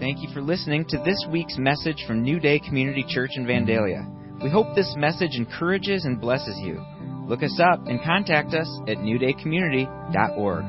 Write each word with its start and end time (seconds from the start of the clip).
Thank 0.00 0.22
you 0.22 0.28
for 0.32 0.40
listening 0.40 0.84
to 0.90 0.98
this 0.98 1.26
week's 1.28 1.58
message 1.58 2.04
from 2.06 2.22
New 2.22 2.38
Day 2.38 2.60
Community 2.60 3.04
Church 3.08 3.32
in 3.34 3.44
Vandalia. 3.44 4.06
We 4.40 4.48
hope 4.48 4.76
this 4.76 4.94
message 4.96 5.32
encourages 5.34 6.04
and 6.04 6.20
blesses 6.20 6.56
you. 6.62 6.80
Look 7.26 7.42
us 7.42 7.58
up 7.60 7.84
and 7.88 8.00
contact 8.04 8.54
us 8.54 8.68
at 8.86 8.98
newdaycommunity.org. 8.98 10.64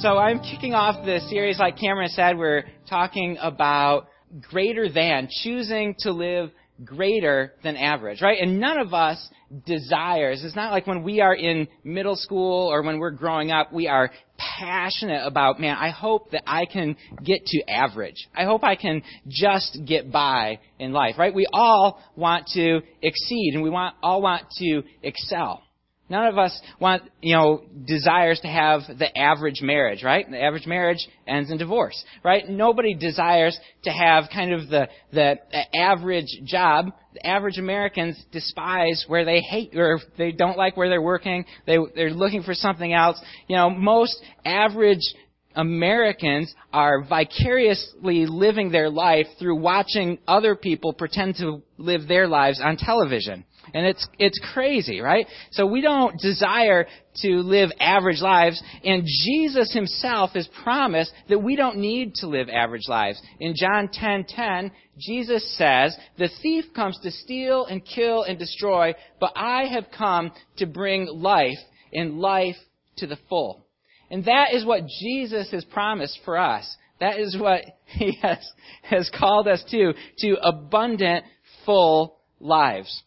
So 0.00 0.16
I'm 0.16 0.40
kicking 0.40 0.72
off 0.72 1.04
the 1.04 1.20
series, 1.28 1.58
like 1.58 1.76
Cameron 1.76 2.08
said, 2.08 2.38
we're 2.38 2.64
talking 2.88 3.36
about 3.38 4.08
greater 4.40 4.90
than, 4.90 5.28
choosing 5.30 5.94
to 5.98 6.12
live 6.12 6.52
greater 6.82 7.52
than 7.62 7.76
average, 7.76 8.22
right? 8.22 8.38
And 8.40 8.58
none 8.58 8.78
of 8.78 8.94
us 8.94 9.28
desires. 9.66 10.42
It's 10.44 10.56
not 10.56 10.70
like 10.70 10.86
when 10.86 11.02
we 11.02 11.20
are 11.20 11.34
in 11.34 11.68
middle 11.82 12.16
school 12.16 12.68
or 12.68 12.82
when 12.82 12.98
we're 12.98 13.10
growing 13.10 13.50
up, 13.50 13.72
we 13.72 13.88
are 13.88 14.10
passionate 14.36 15.26
about, 15.26 15.60
man, 15.60 15.76
I 15.76 15.90
hope 15.90 16.30
that 16.30 16.42
I 16.46 16.66
can 16.66 16.96
get 17.22 17.44
to 17.46 17.70
average. 17.70 18.28
I 18.34 18.44
hope 18.44 18.64
I 18.64 18.76
can 18.76 19.02
just 19.28 19.78
get 19.86 20.12
by 20.12 20.60
in 20.78 20.92
life, 20.92 21.16
right? 21.18 21.34
We 21.34 21.46
all 21.52 22.00
want 22.16 22.46
to 22.54 22.80
exceed 23.02 23.52
and 23.54 23.62
we 23.62 23.70
want, 23.70 23.96
all 24.02 24.22
want 24.22 24.44
to 24.58 24.82
excel. 25.02 25.62
None 26.10 26.26
of 26.26 26.38
us 26.38 26.60
want, 26.80 27.04
you 27.22 27.36
know, 27.36 27.62
desires 27.86 28.40
to 28.40 28.48
have 28.48 28.80
the 28.98 29.16
average 29.16 29.62
marriage, 29.62 30.02
right? 30.02 30.28
The 30.28 30.42
average 30.42 30.66
marriage 30.66 31.08
ends 31.26 31.52
in 31.52 31.56
divorce, 31.56 32.04
right? 32.24 32.48
Nobody 32.48 32.94
desires 32.94 33.56
to 33.84 33.90
have 33.90 34.24
kind 34.32 34.52
of 34.52 34.68
the, 34.68 34.88
the 35.12 35.36
average 35.74 36.26
job. 36.44 36.86
The 37.14 37.24
average 37.24 37.58
Americans 37.58 38.22
despise 38.32 39.04
where 39.06 39.24
they 39.24 39.40
hate 39.40 39.76
or 39.76 40.00
they 40.18 40.32
don't 40.32 40.58
like 40.58 40.76
where 40.76 40.88
they're 40.88 41.00
working. 41.00 41.44
They, 41.66 41.76
they're 41.94 42.10
looking 42.10 42.42
for 42.42 42.54
something 42.54 42.92
else. 42.92 43.20
You 43.46 43.56
know, 43.56 43.70
most 43.70 44.20
average 44.44 45.14
Americans 45.56 46.54
are 46.72 47.02
vicariously 47.02 48.26
living 48.26 48.70
their 48.70 48.88
life 48.88 49.26
through 49.38 49.56
watching 49.56 50.18
other 50.26 50.54
people 50.54 50.92
pretend 50.92 51.36
to 51.36 51.62
live 51.76 52.06
their 52.06 52.28
lives 52.28 52.60
on 52.62 52.76
television. 52.76 53.44
And 53.74 53.86
it's, 53.86 54.06
it's 54.18 54.40
crazy, 54.52 55.00
right? 55.00 55.26
So 55.50 55.66
we 55.66 55.80
don't 55.80 56.18
desire 56.18 56.86
to 57.22 57.28
live 57.28 57.70
average 57.78 58.20
lives, 58.20 58.62
and 58.84 59.04
Jesus 59.04 59.72
himself 59.72 60.30
has 60.30 60.48
promised 60.62 61.12
that 61.28 61.38
we 61.38 61.56
don't 61.56 61.78
need 61.78 62.14
to 62.16 62.26
live 62.26 62.48
average 62.48 62.88
lives. 62.88 63.20
In 63.38 63.54
John 63.56 63.88
10:10, 63.88 63.92
10, 63.92 64.24
10, 64.24 64.72
Jesus 64.98 65.56
says, 65.56 65.96
"The 66.16 66.28
thief 66.42 66.72
comes 66.74 66.98
to 67.00 67.10
steal 67.10 67.66
and 67.66 67.84
kill 67.84 68.22
and 68.22 68.38
destroy, 68.38 68.94
but 69.20 69.32
I 69.36 69.66
have 69.66 69.90
come 69.90 70.32
to 70.56 70.66
bring 70.66 71.06
life 71.06 71.58
and 71.92 72.18
life 72.18 72.58
to 72.96 73.06
the 73.06 73.18
full." 73.28 73.66
And 74.10 74.24
that 74.24 74.52
is 74.52 74.64
what 74.64 74.82
Jesus 75.00 75.50
has 75.50 75.64
promised 75.64 76.18
for 76.24 76.36
us. 76.36 76.76
That 77.00 77.18
is 77.18 77.36
what 77.38 77.62
he 77.86 78.18
has, 78.22 78.38
has 78.82 79.10
called 79.18 79.48
us 79.48 79.64
to, 79.70 79.94
to 80.18 80.36
abundant, 80.42 81.24
full 81.64 82.18
lives. 82.40 83.02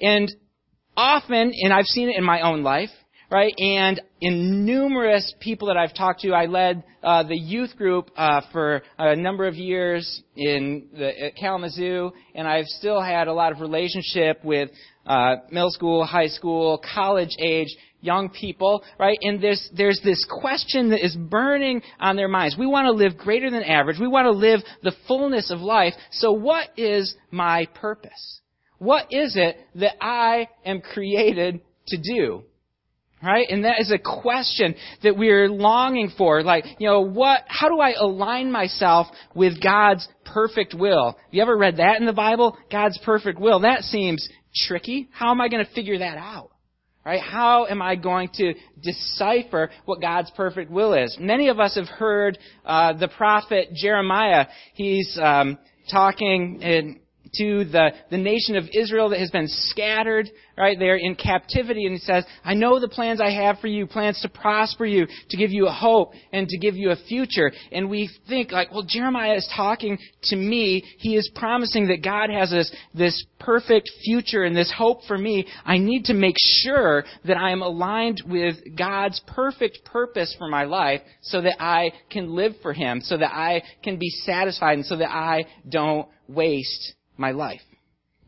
And 0.00 0.30
often, 0.96 1.52
and 1.54 1.72
I've 1.72 1.86
seen 1.86 2.08
it 2.10 2.16
in 2.16 2.24
my 2.24 2.40
own 2.42 2.62
life, 2.62 2.90
right? 3.30 3.54
And 3.58 4.00
in 4.20 4.64
numerous 4.64 5.34
people 5.40 5.68
that 5.68 5.76
I've 5.76 5.94
talked 5.94 6.20
to, 6.20 6.32
I 6.32 6.46
led 6.46 6.84
uh, 7.02 7.22
the 7.24 7.36
youth 7.36 7.76
group 7.76 8.10
uh, 8.16 8.42
for 8.52 8.82
a 8.98 9.16
number 9.16 9.46
of 9.46 9.54
years 9.54 10.22
in 10.36 10.88
the, 10.92 11.26
at 11.26 11.36
Kalamazoo, 11.36 12.12
and 12.34 12.46
I've 12.46 12.66
still 12.66 13.00
had 13.00 13.28
a 13.28 13.32
lot 13.32 13.52
of 13.52 13.60
relationship 13.60 14.44
with 14.44 14.70
uh, 15.06 15.36
middle 15.50 15.70
school, 15.70 16.04
high 16.04 16.28
school, 16.28 16.80
college 16.94 17.34
age 17.38 17.74
young 18.04 18.28
people, 18.28 18.82
right? 18.98 19.18
And 19.22 19.42
there's, 19.42 19.68
there's 19.76 20.00
this 20.04 20.24
question 20.28 20.90
that 20.90 21.04
is 21.04 21.16
burning 21.16 21.82
on 21.98 22.16
their 22.16 22.28
minds. 22.28 22.56
We 22.58 22.66
want 22.66 22.86
to 22.86 22.92
live 22.92 23.16
greater 23.16 23.50
than 23.50 23.62
average. 23.62 23.98
We 23.98 24.08
want 24.08 24.26
to 24.26 24.32
live 24.32 24.60
the 24.82 24.92
fullness 25.08 25.50
of 25.50 25.60
life. 25.60 25.94
So 26.12 26.32
what 26.32 26.68
is 26.76 27.14
my 27.30 27.66
purpose? 27.74 28.40
What 28.78 29.06
is 29.10 29.36
it 29.36 29.56
that 29.76 29.94
I 30.00 30.48
am 30.64 30.80
created 30.80 31.60
to 31.88 31.96
do? 31.96 32.42
Right? 33.22 33.46
And 33.48 33.64
that 33.64 33.80
is 33.80 33.90
a 33.90 33.98
question 33.98 34.74
that 35.02 35.16
we're 35.16 35.48
longing 35.48 36.12
for. 36.18 36.42
Like, 36.42 36.66
you 36.78 36.86
know, 36.86 37.00
what, 37.00 37.40
how 37.46 37.70
do 37.70 37.80
I 37.80 37.92
align 37.92 38.52
myself 38.52 39.06
with 39.34 39.62
God's 39.62 40.06
perfect 40.26 40.74
will? 40.74 41.16
You 41.30 41.40
ever 41.40 41.56
read 41.56 41.78
that 41.78 41.98
in 42.00 42.06
the 42.06 42.12
Bible? 42.12 42.58
God's 42.70 42.98
perfect 43.02 43.40
will. 43.40 43.60
That 43.60 43.80
seems 43.80 44.28
tricky. 44.54 45.08
How 45.10 45.30
am 45.30 45.40
I 45.40 45.48
going 45.48 45.64
to 45.64 45.72
figure 45.72 45.98
that 46.00 46.18
out? 46.18 46.50
Right? 47.04 47.20
How 47.20 47.66
am 47.66 47.82
I 47.82 47.96
going 47.96 48.30
to 48.36 48.54
decipher 48.82 49.70
what 49.84 50.00
God's 50.00 50.30
perfect 50.30 50.70
will 50.70 50.94
is? 50.94 51.16
Many 51.20 51.48
of 51.48 51.60
us 51.60 51.74
have 51.76 51.88
heard 51.88 52.38
uh, 52.64 52.94
the 52.94 53.08
prophet 53.08 53.74
Jeremiah. 53.74 54.46
He's 54.72 55.18
um, 55.22 55.58
talking 55.90 56.62
in 56.62 57.00
to 57.38 57.64
the, 57.64 57.90
the 58.10 58.18
nation 58.18 58.56
of 58.56 58.64
Israel 58.72 59.10
that 59.10 59.20
has 59.20 59.30
been 59.30 59.48
scattered, 59.48 60.30
right? 60.56 60.78
They're 60.78 60.96
in 60.96 61.14
captivity, 61.14 61.84
and 61.84 61.94
he 61.94 61.98
says, 61.98 62.24
I 62.44 62.54
know 62.54 62.80
the 62.80 62.88
plans 62.88 63.20
I 63.20 63.30
have 63.30 63.58
for 63.58 63.66
you, 63.66 63.86
plans 63.86 64.20
to 64.22 64.28
prosper 64.28 64.86
you, 64.86 65.06
to 65.30 65.36
give 65.36 65.50
you 65.50 65.66
a 65.66 65.72
hope, 65.72 66.12
and 66.32 66.48
to 66.48 66.58
give 66.58 66.76
you 66.76 66.90
a 66.90 66.96
future. 66.96 67.52
And 67.72 67.90
we 67.90 68.10
think, 68.28 68.52
like, 68.52 68.72
well, 68.72 68.84
Jeremiah 68.86 69.34
is 69.34 69.48
talking 69.54 69.98
to 70.24 70.36
me. 70.36 70.84
He 70.98 71.16
is 71.16 71.30
promising 71.34 71.88
that 71.88 72.02
God 72.02 72.30
has 72.30 72.50
this, 72.50 72.74
this 72.94 73.24
perfect 73.38 73.90
future 74.04 74.44
and 74.44 74.56
this 74.56 74.72
hope 74.76 75.00
for 75.06 75.18
me. 75.18 75.46
I 75.64 75.78
need 75.78 76.04
to 76.04 76.14
make 76.14 76.36
sure 76.38 77.04
that 77.24 77.36
I 77.36 77.50
am 77.50 77.62
aligned 77.62 78.22
with 78.26 78.56
God's 78.76 79.20
perfect 79.26 79.84
purpose 79.84 80.34
for 80.38 80.48
my 80.48 80.64
life 80.64 81.00
so 81.22 81.40
that 81.42 81.62
I 81.62 81.92
can 82.10 82.34
live 82.34 82.52
for 82.62 82.72
Him, 82.72 83.00
so 83.00 83.16
that 83.16 83.32
I 83.34 83.62
can 83.82 83.98
be 83.98 84.10
satisfied, 84.10 84.74
and 84.74 84.86
so 84.86 84.96
that 84.96 85.10
I 85.10 85.46
don't 85.68 86.08
waste 86.28 86.94
my 87.16 87.32
life. 87.32 87.60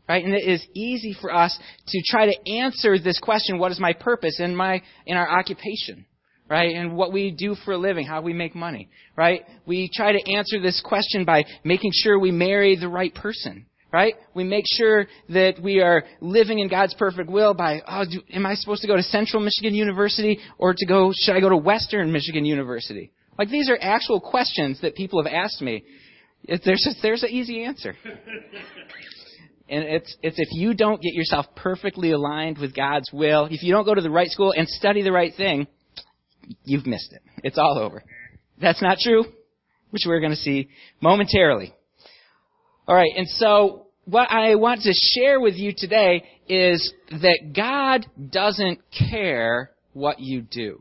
Right? 0.07 0.23
And 0.23 0.33
it 0.33 0.47
is 0.47 0.65
easy 0.73 1.15
for 1.19 1.33
us 1.33 1.57
to 1.87 2.01
try 2.07 2.27
to 2.27 2.51
answer 2.51 2.97
this 2.97 3.19
question, 3.19 3.59
what 3.59 3.71
is 3.71 3.79
my 3.79 3.91
purpose 3.93 4.39
in 4.39 4.55
my, 4.55 4.81
in 5.05 5.17
our 5.17 5.29
occupation? 5.29 6.05
Right? 6.49 6.75
And 6.75 6.95
what 6.95 7.11
we 7.11 7.31
do 7.31 7.55
for 7.65 7.73
a 7.73 7.77
living, 7.77 8.05
how 8.05 8.21
we 8.21 8.31
make 8.31 8.55
money. 8.55 8.89
Right? 9.17 9.41
We 9.65 9.89
try 9.93 10.13
to 10.13 10.31
answer 10.33 10.61
this 10.61 10.81
question 10.83 11.25
by 11.25 11.43
making 11.65 11.91
sure 11.93 12.17
we 12.17 12.31
marry 12.31 12.77
the 12.77 12.87
right 12.87 13.13
person. 13.13 13.65
Right? 13.91 14.15
We 14.33 14.43
make 14.45 14.65
sure 14.67 15.07
that 15.29 15.61
we 15.61 15.81
are 15.81 16.03
living 16.21 16.59
in 16.59 16.69
God's 16.69 16.93
perfect 16.93 17.29
will 17.29 17.53
by, 17.53 17.81
oh, 17.87 18.05
do, 18.09 18.21
am 18.33 18.45
I 18.45 18.53
supposed 18.55 18.81
to 18.81 18.87
go 18.87 18.95
to 18.95 19.03
Central 19.03 19.41
Michigan 19.41 19.75
University 19.75 20.39
or 20.57 20.73
to 20.73 20.85
go, 20.85 21.11
should 21.13 21.35
I 21.35 21.39
go 21.41 21.49
to 21.49 21.57
Western 21.57 22.11
Michigan 22.11 22.45
University? 22.45 23.11
Like 23.37 23.49
these 23.49 23.69
are 23.69 23.77
actual 23.79 24.19
questions 24.19 24.81
that 24.81 24.95
people 24.95 25.23
have 25.23 25.31
asked 25.31 25.61
me. 25.61 25.83
There's 26.45 26.85
a, 26.87 27.01
there's 27.01 27.23
an 27.23 27.29
easy 27.29 27.63
answer. 27.63 27.95
And 29.69 29.83
it's, 29.83 30.15
it's 30.21 30.37
if 30.39 30.47
you 30.51 30.73
don't 30.73 31.01
get 31.01 31.13
yourself 31.13 31.45
perfectly 31.55 32.11
aligned 32.11 32.57
with 32.57 32.73
God's 32.73 33.09
will, 33.11 33.47
if 33.51 33.63
you 33.63 33.73
don't 33.73 33.83
go 33.83 33.93
to 33.93 34.01
the 34.01 34.09
right 34.09 34.29
school 34.29 34.53
and 34.55 34.67
study 34.67 35.01
the 35.01 35.11
right 35.11 35.33
thing, 35.35 35.67
you've 36.63 36.85
missed 36.85 37.11
it. 37.11 37.21
It's 37.43 37.57
all 37.57 37.77
over. 37.77 38.03
That's 38.61 38.81
not 38.81 38.97
true, 38.99 39.25
which 39.89 40.03
we're 40.05 40.21
going 40.21 40.31
to 40.31 40.37
see 40.37 40.69
momentarily. 41.01 41.73
All 42.87 42.95
right, 42.95 43.11
and 43.17 43.27
so 43.27 43.87
what 44.05 44.31
I 44.31 44.55
want 44.55 44.81
to 44.83 44.93
share 44.93 45.41
with 45.41 45.55
you 45.55 45.73
today 45.75 46.23
is 46.47 46.93
that 47.11 47.51
God 47.53 48.05
doesn't 48.31 48.79
care 49.09 49.71
what 49.91 50.21
you 50.21 50.41
do. 50.41 50.79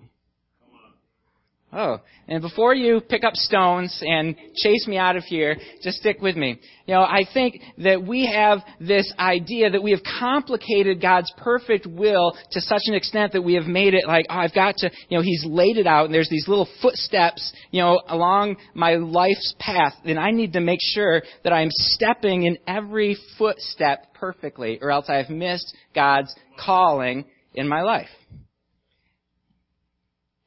Oh, 1.73 1.99
and 2.29 2.41
before 2.41 2.75
you 2.75 3.01
pick 3.01 3.25
up 3.25 3.35
stones 3.35 4.01
and 4.07 4.37
chase 4.55 4.87
me 4.87 4.99
out 4.99 5.17
of 5.17 5.25
here, 5.25 5.57
just 5.83 5.99
stick 5.99 6.19
with 6.23 6.37
me. 6.37 6.61
You 6.87 6.95
know, 6.95 7.01
I 7.01 7.25
think 7.35 7.61
that 7.79 8.07
we 8.07 8.25
have 8.33 8.61
this 8.81 9.13
idea 9.19 9.71
that 9.71 9.83
we 9.83 9.91
have 9.91 10.01
complicated 10.21 11.03
God's 11.03 11.31
perfect 11.39 11.87
will 11.87 12.37
to 12.53 12.61
such 12.61 12.83
an 12.87 12.95
extent 12.95 13.33
that 13.33 13.43
we 13.43 13.55
have 13.55 13.67
made 13.67 13.95
it 13.95 14.07
like, 14.07 14.27
oh, 14.31 14.35
I've 14.35 14.55
got 14.55 14.77
to, 14.77 14.91
you 15.09 15.19
know, 15.19 15.23
He's 15.23 15.45
laid 15.45 15.77
it 15.77 15.89
out 15.89 16.05
and 16.05 16.15
there's 16.15 16.31
these 16.31 16.47
little 16.47 16.69
footsteps, 16.81 17.53
you 17.73 17.83
know, 17.83 18.01
along 18.07 18.57
my 18.75 18.95
life's 18.95 19.55
path 19.59 19.95
and 20.05 20.21
I 20.21 20.31
need 20.31 20.53
to 20.53 20.61
make 20.61 20.81
sure 20.81 21.23
that 21.43 21.53
I'm 21.53 21.71
stepping 21.73 22.45
in 22.45 22.59
every 22.69 23.17
footstep 23.39 24.15
perfectly 24.15 24.79
or 24.81 24.93
else 24.93 25.07
I 25.09 25.17
have 25.17 25.31
missed 25.31 25.77
God's 25.97 26.33
calling 26.59 27.25
in 27.55 27.67
my 27.69 27.83
life. 27.83 28.09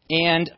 And 0.10 0.50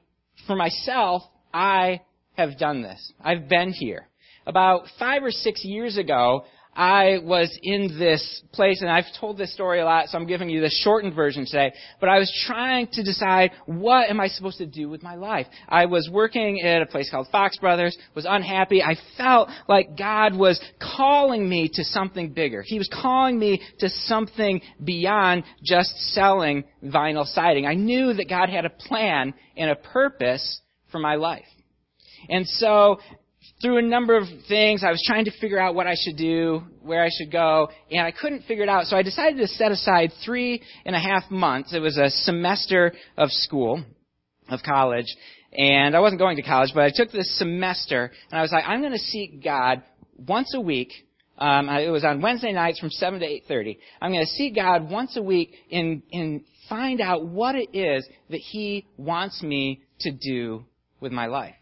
for 0.48 0.56
myself, 0.56 1.24
I 1.54 2.02
have 2.38 2.58
done 2.58 2.82
this. 2.82 3.14
I've 3.24 3.48
been 3.48 3.72
here. 3.72 4.08
About 4.46 4.86
five 4.98 5.24
or 5.24 5.32
six 5.32 5.64
years 5.64 5.98
ago, 5.98 6.46
I 6.74 7.18
was 7.22 7.58
in 7.62 8.00
this 8.00 8.44
place, 8.54 8.82
and 8.82 8.90
I've 8.90 9.06
told 9.20 9.38
this 9.38 9.54
story 9.54 9.82
a 9.82 9.86
lot, 9.86 10.08
so 10.08 10.18
I'm 10.18 10.26
giving 10.26 10.50
you 10.50 10.62
the 10.62 10.70
shortened 10.70 11.14
version 11.14 11.46
today. 11.46 11.74
But 12.00 12.10
I 12.10 12.18
was 12.18 12.32
trying 12.48 12.88
to 12.94 13.04
decide 13.04 13.52
what 13.66 14.10
am 14.10 14.22
I 14.22 14.28
supposed 14.28 14.58
to 14.60 14.66
do 14.66 14.88
with 14.90 15.04
my 15.04 15.16
life. 15.16 15.48
I 15.68 15.86
was 15.86 16.10
working 16.12 16.62
at 16.62 16.82
a 16.82 16.86
place 16.86 17.10
called 17.10 17.28
Fox 17.32 17.58
Brothers, 17.58 17.98
was 18.16 18.26
unhappy. 18.28 18.82
I 18.82 18.96
felt 19.18 19.50
like 19.68 19.98
God 19.98 20.36
was 20.36 20.62
calling 20.96 21.48
me 21.48 21.70
to 21.74 21.84
something 21.84 22.32
bigger. 22.32 22.62
He 22.62 22.78
was 22.78 22.90
calling 22.90 23.38
me 23.38 23.62
to 23.80 23.90
something 23.90 24.62
beyond 24.82 25.44
just 25.64 25.90
selling 26.14 26.64
vinyl 26.84 27.26
siding. 27.26 27.66
I 27.66 27.74
knew 27.74 28.14
that 28.14 28.30
God 28.30 28.50
had 28.50 28.66
a 28.66 28.70
plan 28.70 29.34
and 29.58 29.70
a 29.70 29.76
purpose 29.76 30.62
for 30.90 31.00
my 31.00 31.16
life. 31.16 31.46
And 32.30 32.48
so 32.48 33.00
through 33.62 33.78
a 33.78 33.82
number 33.82 34.18
of 34.18 34.26
things. 34.48 34.84
I 34.84 34.92
was 34.92 35.04
trying 35.06 35.26
to 35.26 35.32
figure 35.40 35.60
out 35.60 35.76
what 35.76 35.88
I 35.88 35.96
should 35.96 36.18
do, 36.18 36.64
where 36.82 37.04
I 37.04 37.10
should 37.12 37.32
go, 37.32 37.70
and 37.90 38.02
I 38.02 38.12
couldn't 38.12 38.44
figure 38.44 38.64
it 38.64 38.70
out. 38.70 38.86
So 38.86 38.98
I 38.98 39.04
decided 39.04 39.38
to 39.38 39.48
set 39.48 39.72
aside 39.72 40.12
three 40.26 40.62
and 40.86 40.96
a 40.96 41.00
half 41.00 41.30
months. 41.30 41.74
It 41.74 41.80
was 41.80 41.98
a 41.98 42.10
semester 42.10 42.94
of 43.18 43.30
school, 43.32 43.84
of 44.50 44.62
college, 44.64 45.08
and 45.54 45.96
I 45.96 46.00
wasn't 46.00 46.20
going 46.20 46.38
to 46.38 46.44
college, 46.44 46.72
but 46.74 46.84
I 46.84 46.92
took 46.94 47.12
this 47.12 47.38
semester, 47.38 48.12
and 48.32 48.40
I 48.40 48.42
was 48.42 48.52
like, 48.52 48.64
I'm 48.66 48.82
going 48.82 48.94
to 48.94 49.00
seek 49.00 49.44
God 49.44 49.84
once 50.18 50.54
a 50.56 50.62
week. 50.62 50.92
Um, 51.38 51.70
it 51.70 51.90
was 51.90 52.04
on 52.06 52.22
Wednesday 52.22 52.54
nights 52.54 52.80
from 52.80 52.92
7 52.92 53.20
to 53.20 53.26
8.30. 53.26 53.78
I'm 54.02 54.12
going 54.12 54.26
to 54.26 54.32
seek 54.32 54.56
God 54.56 54.90
once 54.90 55.18
a 55.18 55.24
week 55.24 55.54
and, 55.72 56.04
and 56.12 56.42
find 56.70 57.02
out 57.02 57.26
what 57.26 57.56
it 57.56 57.76
is 57.76 58.08
that 58.30 58.38
He 58.38 58.86
wants 58.96 59.42
me 59.42 59.82
to 60.02 60.12
do 60.12 60.66
with 61.00 61.12
my 61.12 61.26
life. 61.26 61.56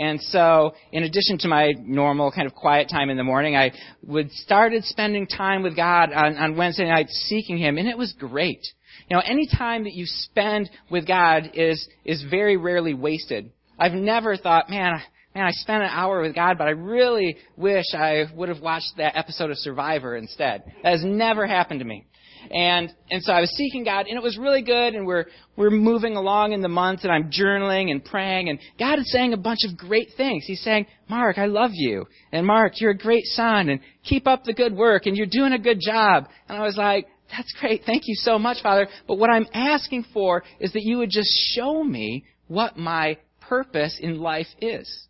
And 0.00 0.18
so, 0.18 0.72
in 0.92 1.02
addition 1.02 1.36
to 1.40 1.48
my 1.48 1.74
normal 1.78 2.32
kind 2.32 2.46
of 2.46 2.54
quiet 2.54 2.88
time 2.88 3.10
in 3.10 3.18
the 3.18 3.22
morning, 3.22 3.54
I 3.54 3.72
would 4.02 4.32
started 4.32 4.82
spending 4.84 5.26
time 5.26 5.62
with 5.62 5.76
God 5.76 6.10
on, 6.10 6.38
on 6.38 6.56
Wednesday 6.56 6.88
nights 6.88 7.12
seeking 7.28 7.58
Him, 7.58 7.76
and 7.76 7.86
it 7.86 7.98
was 7.98 8.14
great. 8.18 8.66
You 9.10 9.16
know, 9.16 9.22
any 9.22 9.46
time 9.46 9.84
that 9.84 9.92
you 9.92 10.06
spend 10.06 10.70
with 10.90 11.06
God 11.06 11.50
is 11.52 11.86
is 12.02 12.24
very 12.30 12.56
rarely 12.56 12.94
wasted. 12.94 13.50
I've 13.78 13.92
never 13.92 14.38
thought, 14.38 14.70
man, 14.70 15.02
man, 15.34 15.44
I 15.44 15.50
spent 15.50 15.82
an 15.82 15.90
hour 15.90 16.22
with 16.22 16.34
God, 16.34 16.56
but 16.56 16.66
I 16.66 16.70
really 16.70 17.36
wish 17.58 17.84
I 17.92 18.24
would 18.34 18.48
have 18.48 18.60
watched 18.60 18.94
that 18.96 19.18
episode 19.18 19.50
of 19.50 19.58
Survivor 19.58 20.16
instead. 20.16 20.62
That 20.82 20.92
has 20.92 21.04
never 21.04 21.46
happened 21.46 21.80
to 21.80 21.86
me. 21.86 22.06
And 22.50 22.92
and 23.10 23.22
so 23.22 23.32
I 23.32 23.40
was 23.40 23.50
seeking 23.56 23.84
God, 23.84 24.06
and 24.06 24.16
it 24.16 24.22
was 24.22 24.38
really 24.38 24.62
good. 24.62 24.94
And 24.94 25.06
we're 25.06 25.26
we're 25.56 25.70
moving 25.70 26.16
along 26.16 26.52
in 26.52 26.60
the 26.60 26.68
month, 26.68 27.00
and 27.02 27.12
I'm 27.12 27.30
journaling 27.30 27.90
and 27.90 28.04
praying, 28.04 28.48
and 28.48 28.58
God 28.78 28.98
is 28.98 29.10
saying 29.12 29.32
a 29.32 29.36
bunch 29.36 29.60
of 29.68 29.76
great 29.76 30.10
things. 30.16 30.44
He's 30.46 30.62
saying, 30.62 30.86
Mark, 31.08 31.38
I 31.38 31.46
love 31.46 31.70
you, 31.74 32.06
and 32.32 32.46
Mark, 32.46 32.80
you're 32.80 32.92
a 32.92 32.98
great 32.98 33.24
son, 33.24 33.68
and 33.68 33.80
keep 34.04 34.26
up 34.26 34.44
the 34.44 34.54
good 34.54 34.74
work, 34.74 35.06
and 35.06 35.16
you're 35.16 35.26
doing 35.26 35.52
a 35.52 35.58
good 35.58 35.78
job. 35.80 36.28
And 36.48 36.58
I 36.58 36.62
was 36.62 36.76
like, 36.76 37.06
that's 37.30 37.52
great. 37.60 37.82
Thank 37.84 38.04
you 38.06 38.14
so 38.16 38.38
much, 38.38 38.62
Father. 38.62 38.88
But 39.06 39.16
what 39.16 39.30
I'm 39.30 39.46
asking 39.54 40.06
for 40.12 40.42
is 40.58 40.72
that 40.72 40.82
you 40.82 40.98
would 40.98 41.10
just 41.10 41.30
show 41.54 41.82
me 41.82 42.24
what 42.48 42.76
my 42.76 43.18
purpose 43.40 43.98
in 44.00 44.18
life 44.18 44.48
is. 44.60 45.08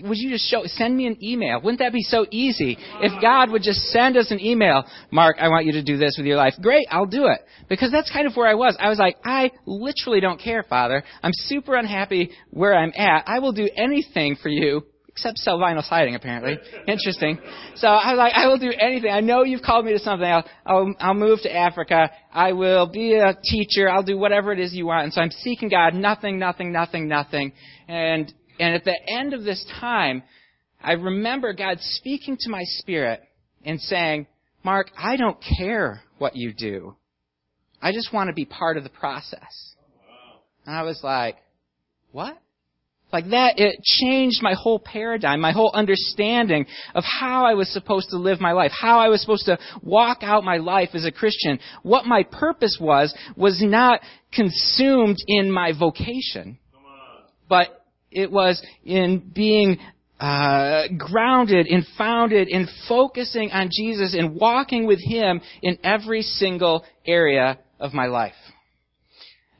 Would 0.00 0.18
you 0.18 0.30
just 0.30 0.50
show, 0.50 0.62
send 0.64 0.96
me 0.96 1.06
an 1.06 1.22
email? 1.22 1.60
Wouldn't 1.60 1.80
that 1.80 1.92
be 1.92 2.02
so 2.02 2.26
easy? 2.30 2.78
If 3.00 3.20
God 3.20 3.50
would 3.50 3.62
just 3.62 3.80
send 3.90 4.16
us 4.16 4.30
an 4.30 4.40
email, 4.40 4.84
Mark, 5.10 5.36
I 5.38 5.48
want 5.48 5.66
you 5.66 5.72
to 5.72 5.82
do 5.82 5.98
this 5.98 6.14
with 6.16 6.26
your 6.26 6.36
life. 6.36 6.54
Great, 6.62 6.86
I'll 6.90 7.06
do 7.06 7.26
it. 7.26 7.40
Because 7.68 7.92
that's 7.92 8.10
kind 8.10 8.26
of 8.26 8.34
where 8.34 8.48
I 8.48 8.54
was. 8.54 8.76
I 8.80 8.88
was 8.88 8.98
like, 8.98 9.16
I 9.24 9.50
literally 9.66 10.20
don't 10.20 10.40
care, 10.40 10.62
Father. 10.62 11.02
I'm 11.22 11.32
super 11.34 11.76
unhappy 11.76 12.30
where 12.50 12.74
I'm 12.74 12.92
at. 12.96 13.24
I 13.26 13.40
will 13.40 13.52
do 13.52 13.68
anything 13.76 14.36
for 14.42 14.48
you, 14.48 14.82
except 15.08 15.36
sell 15.38 15.58
vinyl 15.58 15.86
siding, 15.86 16.14
apparently. 16.14 16.58
Interesting. 16.88 17.38
So 17.74 17.86
I 17.88 18.12
was 18.12 18.18
like, 18.18 18.32
I 18.34 18.46
will 18.48 18.58
do 18.58 18.72
anything. 18.72 19.10
I 19.10 19.20
know 19.20 19.44
you've 19.44 19.62
called 19.62 19.84
me 19.84 19.92
to 19.92 19.98
something. 19.98 20.26
I'll, 20.26 20.44
I'll, 20.64 20.94
I'll 21.00 21.14
move 21.14 21.40
to 21.42 21.54
Africa. 21.54 22.10
I 22.32 22.52
will 22.52 22.86
be 22.86 23.14
a 23.14 23.36
teacher. 23.42 23.90
I'll 23.90 24.02
do 24.02 24.16
whatever 24.16 24.52
it 24.52 24.58
is 24.58 24.72
you 24.72 24.86
want. 24.86 25.04
And 25.04 25.12
so 25.12 25.20
I'm 25.20 25.30
seeking 25.30 25.68
God. 25.68 25.92
Nothing, 25.92 26.38
nothing, 26.38 26.72
nothing, 26.72 27.08
nothing. 27.08 27.52
And 27.88 28.32
and 28.62 28.76
at 28.76 28.84
the 28.84 28.96
end 29.08 29.34
of 29.34 29.42
this 29.42 29.64
time, 29.80 30.22
I 30.80 30.92
remember 30.92 31.52
God 31.52 31.78
speaking 31.80 32.36
to 32.38 32.48
my 32.48 32.62
spirit 32.62 33.20
and 33.64 33.80
saying, 33.80 34.28
Mark, 34.62 34.88
I 34.96 35.16
don't 35.16 35.36
care 35.58 36.02
what 36.18 36.36
you 36.36 36.52
do. 36.52 36.94
I 37.82 37.90
just 37.90 38.12
want 38.12 38.28
to 38.28 38.32
be 38.32 38.44
part 38.44 38.76
of 38.76 38.84
the 38.84 38.88
process. 38.88 39.74
And 40.64 40.76
I 40.76 40.82
was 40.82 41.00
like, 41.02 41.38
what? 42.12 42.38
Like 43.12 43.30
that, 43.30 43.58
it 43.58 43.82
changed 43.82 44.40
my 44.42 44.54
whole 44.54 44.78
paradigm, 44.78 45.40
my 45.40 45.50
whole 45.50 45.72
understanding 45.74 46.66
of 46.94 47.02
how 47.02 47.44
I 47.44 47.54
was 47.54 47.68
supposed 47.72 48.10
to 48.10 48.16
live 48.16 48.40
my 48.40 48.52
life, 48.52 48.70
how 48.70 49.00
I 49.00 49.08
was 49.08 49.20
supposed 49.20 49.46
to 49.46 49.58
walk 49.82 50.18
out 50.22 50.44
my 50.44 50.58
life 50.58 50.90
as 50.94 51.04
a 51.04 51.10
Christian. 51.10 51.58
What 51.82 52.06
my 52.06 52.22
purpose 52.22 52.78
was, 52.80 53.12
was 53.36 53.60
not 53.60 54.02
consumed 54.32 55.18
in 55.26 55.50
my 55.50 55.72
vocation, 55.76 56.58
but 57.48 57.81
it 58.12 58.30
was 58.30 58.62
in 58.84 59.30
being 59.34 59.78
uh, 60.20 60.84
grounded 60.96 61.66
and 61.66 61.84
founded 61.98 62.48
in 62.48 62.68
focusing 62.88 63.50
on 63.50 63.70
Jesus 63.72 64.14
and 64.16 64.36
walking 64.36 64.86
with 64.86 65.00
Him 65.02 65.40
in 65.62 65.78
every 65.82 66.22
single 66.22 66.84
area 67.04 67.58
of 67.80 67.92
my 67.92 68.06
life. 68.06 68.34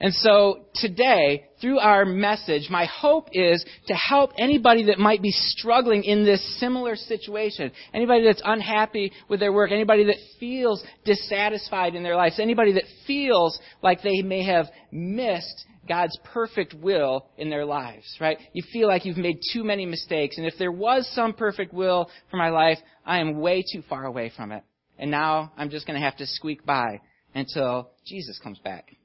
And 0.03 0.13
so 0.15 0.67
today, 0.75 1.45
through 1.61 1.79
our 1.79 2.05
message, 2.05 2.67
my 2.69 2.87
hope 2.87 3.29
is 3.33 3.65
to 3.87 3.95
help 3.95 4.33
anybody 4.37 4.87
that 4.87 4.99
might 4.99 5.23
be 5.23 5.31
struggling 5.31 6.03
in 6.03 6.25
this 6.25 6.59
similar 6.59 6.97
situation. 6.97 7.71
Anybody 7.95 8.25
that's 8.25 8.43
unhappy 8.45 9.13
with 9.29 9.39
their 9.39 9.53
work. 9.53 9.71
Anybody 9.71 10.05
that 10.07 10.17
feels 10.41 10.83
dissatisfied 11.05 11.95
in 11.95 12.03
their 12.03 12.17
lives. 12.17 12.41
Anybody 12.41 12.73
that 12.73 12.85
feels 13.07 13.57
like 13.81 14.03
they 14.03 14.23
may 14.23 14.45
have 14.45 14.67
missed 14.91 15.67
God's 15.93 16.19
perfect 16.33 16.73
will 16.73 17.27
in 17.37 17.51
their 17.51 17.67
lives, 17.67 18.17
right? 18.19 18.39
You 18.55 18.63
feel 18.73 18.89
like 18.89 19.05
you've 19.05 19.19
made 19.19 19.41
too 19.53 19.63
many 19.63 19.85
mistakes. 19.85 20.39
And 20.39 20.47
if 20.47 20.55
there 20.59 20.73
was 20.73 21.07
some 21.15 21.35
perfect 21.35 21.75
will 21.75 22.09
for 22.31 22.39
my 22.39 22.49
life, 22.49 22.79
I 23.05 23.19
am 23.19 23.41
way 23.41 23.63
too 23.63 23.83
far 23.91 24.07
away 24.07 24.33
from 24.35 24.53
it. 24.53 24.65
And 24.99 25.11
now 25.11 25.53
I'm 25.55 25.69
just 25.69 25.87
going 25.87 26.01
to 26.01 26.05
have 26.05 26.17
to 26.17 26.27
squeak 26.27 26.65
by 26.65 27.03
until 27.35 27.91
Jesus 28.07 28.41
comes 28.43 28.59
back. 28.61 28.97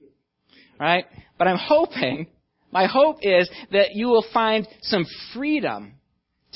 Right? 0.80 1.04
But 1.38 1.50
I'm 1.50 1.60
hoping, 1.60 2.28
my 2.72 2.86
hope 2.86 3.18
is 3.22 3.50
that 3.74 3.94
you 3.94 4.08
will 4.08 4.26
find 4.34 4.66
some 4.82 5.06
freedom 5.34 5.96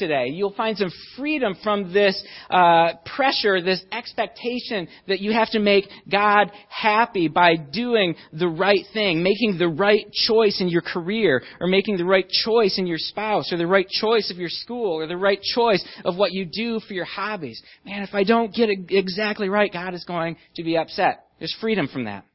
today. 0.01 0.29
You'll 0.29 0.53
find 0.53 0.75
some 0.75 0.91
freedom 1.15 1.55
from 1.63 1.93
this 1.93 2.21
uh, 2.49 2.93
pressure, 3.15 3.61
this 3.61 3.83
expectation 3.91 4.87
that 5.07 5.19
you 5.19 5.31
have 5.31 5.51
to 5.51 5.59
make 5.59 5.85
God 6.11 6.51
happy 6.69 7.27
by 7.27 7.55
doing 7.55 8.15
the 8.33 8.47
right 8.47 8.83
thing, 8.93 9.21
making 9.21 9.59
the 9.59 9.67
right 9.67 10.11
choice 10.11 10.59
in 10.59 10.69
your 10.69 10.81
career, 10.81 11.43
or 11.59 11.67
making 11.67 11.97
the 11.97 12.05
right 12.05 12.27
choice 12.27 12.79
in 12.79 12.87
your 12.87 12.97
spouse, 12.97 13.53
or 13.53 13.57
the 13.57 13.67
right 13.67 13.87
choice 13.87 14.31
of 14.31 14.37
your 14.37 14.49
school, 14.49 14.93
or 14.93 15.05
the 15.05 15.15
right 15.15 15.41
choice 15.41 15.85
of 16.03 16.17
what 16.17 16.31
you 16.31 16.45
do 16.45 16.79
for 16.79 16.95
your 16.95 17.05
hobbies. 17.05 17.61
Man, 17.85 18.01
if 18.01 18.15
I 18.15 18.23
don't 18.23 18.53
get 18.53 18.69
it 18.69 18.79
exactly 18.89 19.49
right, 19.49 19.71
God 19.71 19.93
is 19.93 20.03
going 20.03 20.35
to 20.55 20.63
be 20.63 20.77
upset. 20.77 21.27
There's 21.37 21.55
freedom 21.61 21.87
from 21.87 22.05
that. 22.05 22.25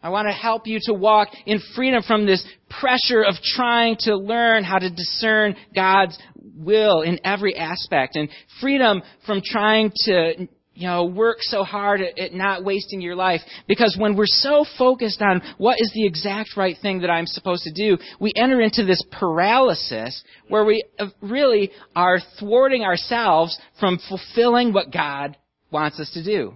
I 0.00 0.10
want 0.10 0.28
to 0.28 0.32
help 0.32 0.68
you 0.68 0.78
to 0.84 0.94
walk 0.94 1.28
in 1.44 1.60
freedom 1.74 2.02
from 2.06 2.24
this 2.24 2.44
pressure 2.80 3.22
of 3.22 3.34
trying 3.42 3.96
to 4.00 4.16
learn 4.16 4.62
how 4.62 4.78
to 4.78 4.90
discern 4.90 5.56
God's 5.74 6.16
will 6.58 7.02
in 7.02 7.18
every 7.24 7.56
aspect 7.56 8.16
and 8.16 8.28
freedom 8.60 9.02
from 9.26 9.40
trying 9.44 9.92
to 10.04 10.48
you 10.78 10.86
know, 10.86 11.06
work 11.06 11.38
so 11.40 11.64
hard 11.64 12.00
at, 12.00 12.32
not 12.32 12.64
wasting 12.64 13.00
your 13.00 13.16
life. 13.16 13.40
Because 13.66 13.96
when 13.98 14.16
we're 14.16 14.26
so 14.26 14.64
focused 14.78 15.20
on 15.20 15.42
what 15.58 15.76
is 15.80 15.90
the 15.92 16.06
exact 16.06 16.56
right 16.56 16.76
thing 16.80 17.00
that 17.00 17.10
I'm 17.10 17.26
supposed 17.26 17.64
to 17.64 17.72
do, 17.72 17.98
we 18.20 18.32
enter 18.36 18.60
into 18.60 18.84
this 18.84 19.02
paralysis 19.10 20.22
where 20.46 20.64
we 20.64 20.84
uh, 21.00 21.06
really 21.20 21.72
are 21.96 22.20
thwarting 22.38 22.84
ourselves 22.84 23.58
from 23.80 23.98
fulfilling 24.08 24.72
what 24.72 24.92
God 24.92 25.36
wants 25.72 25.98
us 25.98 26.10
to 26.12 26.22
do. 26.22 26.54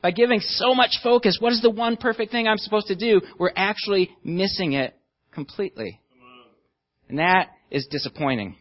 By 0.00 0.12
giving 0.12 0.40
so 0.40 0.74
much 0.74 1.00
focus, 1.02 1.36
what 1.38 1.52
is 1.52 1.60
the 1.60 1.70
one 1.70 1.98
perfect 1.98 2.32
thing 2.32 2.48
I'm 2.48 2.56
supposed 2.56 2.86
to 2.86 2.96
do? 2.96 3.20
We're 3.38 3.52
actually 3.54 4.10
missing 4.24 4.72
it 4.72 4.96
completely. 5.32 6.00
And 7.10 7.18
that 7.18 7.48
is 7.70 7.86
disappointing. 7.90 8.56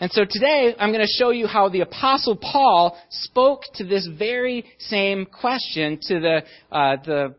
And 0.00 0.10
so 0.12 0.24
today 0.28 0.74
I'm 0.78 0.90
going 0.92 1.06
to 1.06 1.12
show 1.18 1.30
you 1.30 1.46
how 1.46 1.68
the 1.68 1.80
apostle 1.80 2.36
Paul 2.36 2.98
spoke 3.10 3.62
to 3.74 3.84
this 3.84 4.08
very 4.18 4.64
same 4.78 5.26
question 5.26 5.98
to 6.02 6.20
the, 6.20 6.42
uh, 6.72 6.96
the 7.04 7.34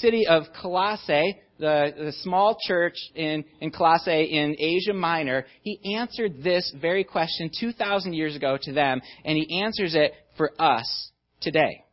city 0.00 0.26
of 0.26 0.44
Colossae, 0.60 1.38
the, 1.58 1.94
the 1.96 2.12
small 2.22 2.56
church 2.66 2.96
in, 3.14 3.44
in 3.60 3.70
Colossae 3.70 4.24
in 4.24 4.56
Asia 4.58 4.92
Minor. 4.92 5.46
He 5.62 5.96
answered 5.96 6.42
this 6.42 6.72
very 6.80 7.04
question 7.04 7.50
2,000 7.58 8.12
years 8.12 8.36
ago 8.36 8.58
to 8.62 8.72
them, 8.72 9.00
and 9.24 9.36
he 9.36 9.62
answers 9.62 9.94
it 9.94 10.12
for 10.36 10.50
us 10.60 11.10
today. 11.40 11.84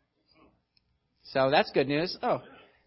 So 1.23 1.49
that's 1.49 1.71
good 1.71 1.87
news. 1.87 2.17
Oh. 2.21 2.41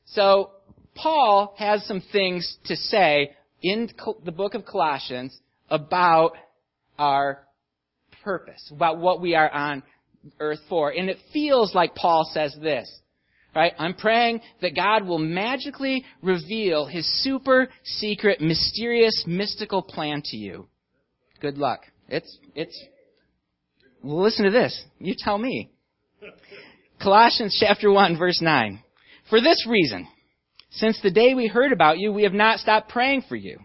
So 0.06 0.50
Paul 0.94 1.54
has 1.58 1.84
some 1.86 2.02
things 2.12 2.58
to 2.66 2.76
say 2.76 3.30
in 3.62 3.88
the 4.24 4.32
book 4.32 4.54
of 4.54 4.66
Colossians 4.66 5.38
about 5.70 6.32
our 6.98 7.44
purpose, 8.22 8.72
about 8.74 8.98
what 8.98 9.20
we 9.20 9.34
are 9.34 9.50
on 9.50 9.82
earth 10.40 10.60
for. 10.68 10.90
And 10.90 11.10
it 11.10 11.18
feels 11.32 11.74
like 11.74 11.94
Paul 11.94 12.28
says 12.32 12.56
this. 12.60 12.90
Right? 13.54 13.72
I'm 13.78 13.94
praying 13.94 14.40
that 14.62 14.74
God 14.74 15.06
will 15.06 15.18
magically 15.18 16.04
reveal 16.22 16.86
his 16.86 17.06
super 17.22 17.68
secret, 17.84 18.40
mysterious, 18.40 19.24
mystical 19.28 19.80
plan 19.80 20.22
to 20.24 20.36
you. 20.36 20.66
Good 21.40 21.56
luck. 21.56 21.82
It's, 22.08 22.36
it's, 22.56 22.76
listen 24.02 24.46
to 24.46 24.50
this. 24.50 24.82
You 24.98 25.14
tell 25.16 25.38
me. 25.38 25.70
Colossians 27.00 27.56
chapter 27.60 27.92
1 27.92 28.18
verse 28.18 28.40
9. 28.42 28.82
For 29.30 29.40
this 29.40 29.66
reason, 29.68 30.08
since 30.70 31.00
the 31.00 31.10
day 31.10 31.34
we 31.34 31.46
heard 31.46 31.72
about 31.72 31.98
you, 31.98 32.12
we 32.12 32.24
have 32.24 32.32
not 32.32 32.58
stopped 32.58 32.88
praying 32.88 33.22
for 33.28 33.36
you. 33.36 33.58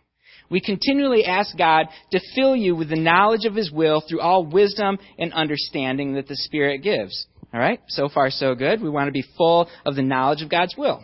We 0.50 0.62
continually 0.62 1.26
ask 1.26 1.58
God 1.58 1.88
to 2.12 2.20
fill 2.36 2.56
you 2.56 2.76
with 2.76 2.90
the 2.90 2.96
knowledge 2.96 3.46
of 3.46 3.56
His 3.56 3.72
will 3.72 4.02
through 4.02 4.22
all 4.22 4.46
wisdom 4.46 4.98
and 5.18 5.34
understanding 5.34 6.14
that 6.16 6.28
the 6.28 6.36
Spirit 6.36 6.80
gives. 6.80 7.28
Alright? 7.54 7.82
So 7.88 8.10
far 8.10 8.30
so 8.30 8.56
good. 8.56 8.82
We 8.82 8.90
want 8.90 9.08
to 9.08 9.12
be 9.12 9.26
full 9.38 9.70
of 9.86 9.96
the 9.96 10.02
knowledge 10.02 10.42
of 10.42 10.50
God's 10.50 10.76
will 10.78 11.04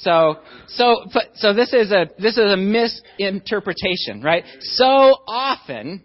So, 0.00 0.36
so, 0.68 1.06
but, 1.12 1.24
so 1.36 1.54
this 1.54 1.72
is 1.72 1.90
a, 1.90 2.06
this 2.18 2.36
is 2.36 2.52
a 2.52 2.56
misinterpretation, 2.56 4.22
right? 4.22 4.44
So 4.60 4.84
often, 5.26 6.02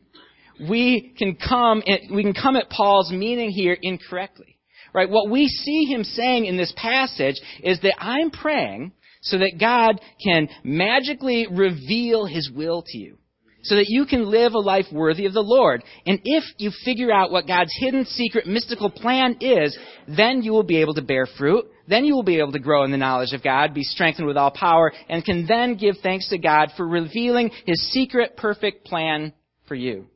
we 0.70 1.14
can 1.18 1.36
come, 1.36 1.84
we 2.14 2.24
can 2.24 2.34
come 2.34 2.56
at 2.56 2.70
Paul's 2.70 3.12
meaning 3.12 3.50
here 3.50 3.78
incorrectly. 3.82 4.58
Right? 4.94 5.10
What 5.10 5.30
we 5.30 5.48
see 5.48 5.86
him 5.86 6.04
saying 6.04 6.46
in 6.46 6.58
this 6.58 6.74
passage 6.76 7.36
is 7.64 7.80
that 7.82 7.96
I'm 7.98 8.30
praying 8.30 8.92
so 9.22 9.38
that 9.38 9.54
God 9.60 10.02
can 10.22 10.50
magically 10.64 11.48
reveal 11.50 12.26
his 12.26 12.52
will 12.54 12.84
to 12.86 12.98
you 12.98 13.18
so 13.64 13.76
that 13.76 13.86
you 13.88 14.06
can 14.06 14.30
live 14.30 14.54
a 14.54 14.60
life 14.60 14.86
worthy 14.92 15.26
of 15.26 15.34
the 15.34 15.42
Lord. 15.42 15.84
And 16.06 16.20
if 16.24 16.44
you 16.58 16.72
figure 16.84 17.12
out 17.12 17.32
what 17.32 17.48
God's 17.48 17.74
hidden, 17.80 18.06
secret, 18.06 18.48
mystical 18.48 18.90
plan 18.90 19.38
is, 19.40 19.78
then 20.08 20.42
you 20.42 20.52
will 20.52 20.64
be 20.64 20.82
able 20.82 20.94
to 20.96 21.02
bear 21.02 21.26
fruit. 21.38 21.66
Then 21.88 22.06
you 22.06 22.16
will 22.16 22.24
be 22.24 22.40
able 22.40 22.54
to 22.54 22.60
grow 22.60 22.84
in 22.84 22.92
the 22.92 22.98
knowledge 22.98 23.34
of 23.34 23.44
God, 23.44 23.74
be 23.74 23.84
strengthened 23.84 24.28
with 24.28 24.38
all 24.38 24.52
power, 24.52 24.92
and 25.10 25.26
can 25.26 25.46
then 25.48 25.76
give 25.76 25.96
thanks 26.02 26.30
to 26.30 26.38
God 26.38 26.70
for 26.78 26.88
revealing 26.88 27.52
His 27.66 27.92
secret, 27.92 28.38
perfect 28.38 28.86
plan 28.86 29.34
for 29.68 29.76
you. 29.76 30.08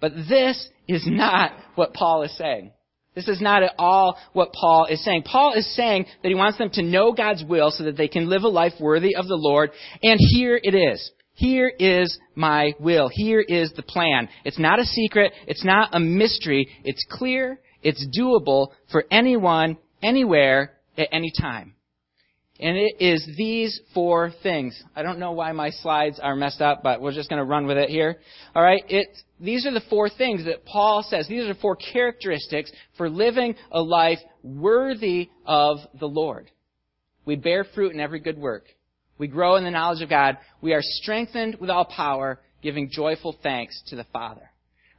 But 0.00 0.12
this 0.28 0.68
is 0.88 1.04
not 1.06 1.52
what 1.74 1.92
Paul 1.92 2.22
is 2.22 2.36
saying. 2.36 2.72
This 3.14 3.28
is 3.28 3.40
not 3.40 3.62
at 3.62 3.74
all 3.78 4.16
what 4.32 4.52
Paul 4.52 4.86
is 4.86 5.04
saying. 5.04 5.24
Paul 5.24 5.54
is 5.54 5.74
saying 5.74 6.06
that 6.22 6.28
he 6.28 6.34
wants 6.34 6.58
them 6.58 6.70
to 6.70 6.82
know 6.82 7.12
God's 7.12 7.44
will 7.44 7.70
so 7.70 7.84
that 7.84 7.96
they 7.96 8.08
can 8.08 8.30
live 8.30 8.44
a 8.44 8.48
life 8.48 8.74
worthy 8.80 9.16
of 9.16 9.26
the 9.26 9.36
Lord. 9.36 9.70
And 10.02 10.18
here 10.32 10.58
it 10.62 10.74
is. 10.74 11.10
Here 11.40 11.72
is 11.78 12.18
my 12.34 12.74
will. 12.78 13.08
Here 13.10 13.40
is 13.40 13.72
the 13.72 13.82
plan. 13.82 14.28
It's 14.44 14.58
not 14.58 14.78
a 14.78 14.84
secret. 14.84 15.32
It's 15.46 15.64
not 15.64 15.88
a 15.94 15.98
mystery. 15.98 16.68
It's 16.84 17.02
clear. 17.10 17.58
It's 17.82 18.06
doable 18.14 18.72
for 18.92 19.06
anyone, 19.10 19.78
anywhere, 20.02 20.74
at 20.98 21.08
any 21.12 21.32
time. 21.40 21.76
And 22.60 22.76
it 22.76 22.96
is 23.00 23.26
these 23.38 23.80
four 23.94 24.32
things. 24.42 24.84
I 24.94 25.02
don't 25.02 25.18
know 25.18 25.32
why 25.32 25.52
my 25.52 25.70
slides 25.70 26.20
are 26.22 26.36
messed 26.36 26.60
up, 26.60 26.82
but 26.82 27.00
we're 27.00 27.14
just 27.14 27.30
going 27.30 27.40
to 27.40 27.46
run 27.46 27.66
with 27.66 27.78
it 27.78 27.88
here. 27.88 28.18
All 28.54 28.62
right. 28.62 28.84
These 29.40 29.64
are 29.64 29.72
the 29.72 29.80
four 29.88 30.10
things 30.10 30.44
that 30.44 30.66
Paul 30.66 31.02
says. 31.08 31.26
These 31.26 31.48
are 31.48 31.54
four 31.54 31.76
characteristics 31.76 32.70
for 32.98 33.08
living 33.08 33.54
a 33.72 33.80
life 33.80 34.18
worthy 34.42 35.30
of 35.46 35.78
the 35.98 36.06
Lord. 36.06 36.50
We 37.24 37.36
bear 37.36 37.64
fruit 37.64 37.94
in 37.94 38.00
every 38.00 38.20
good 38.20 38.36
work. 38.36 38.66
We 39.20 39.28
grow 39.28 39.56
in 39.56 39.64
the 39.64 39.70
knowledge 39.70 40.00
of 40.00 40.08
God. 40.08 40.38
We 40.62 40.72
are 40.72 40.80
strengthened 40.82 41.58
with 41.60 41.68
all 41.68 41.84
power, 41.84 42.40
giving 42.62 42.90
joyful 42.90 43.36
thanks 43.42 43.80
to 43.88 43.96
the 43.96 44.06
Father. 44.12 44.50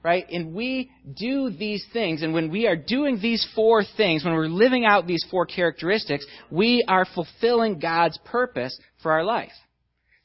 Right? 0.04 0.25
And 0.32 0.54
we 0.54 0.92
do 1.16 1.50
these 1.50 1.86
things, 1.92 2.22
and 2.22 2.34
when 2.34 2.50
we 2.50 2.68
are 2.68 2.75
doing 2.75 3.20
these 3.20 3.48
four 3.56 3.84
things, 3.98 4.24
when 4.24 4.34
we're 4.34 4.48
living 4.48 4.86
out 4.86 5.06
these 5.06 5.25
four 5.30 5.46
characteristics, 5.46 6.25
we 6.50 6.84
are 6.88 7.06
fulfilling 7.13 7.80
God's 7.80 8.18
purpose 8.25 8.80
for 9.04 9.12
our 9.12 9.24
life. 9.24 9.51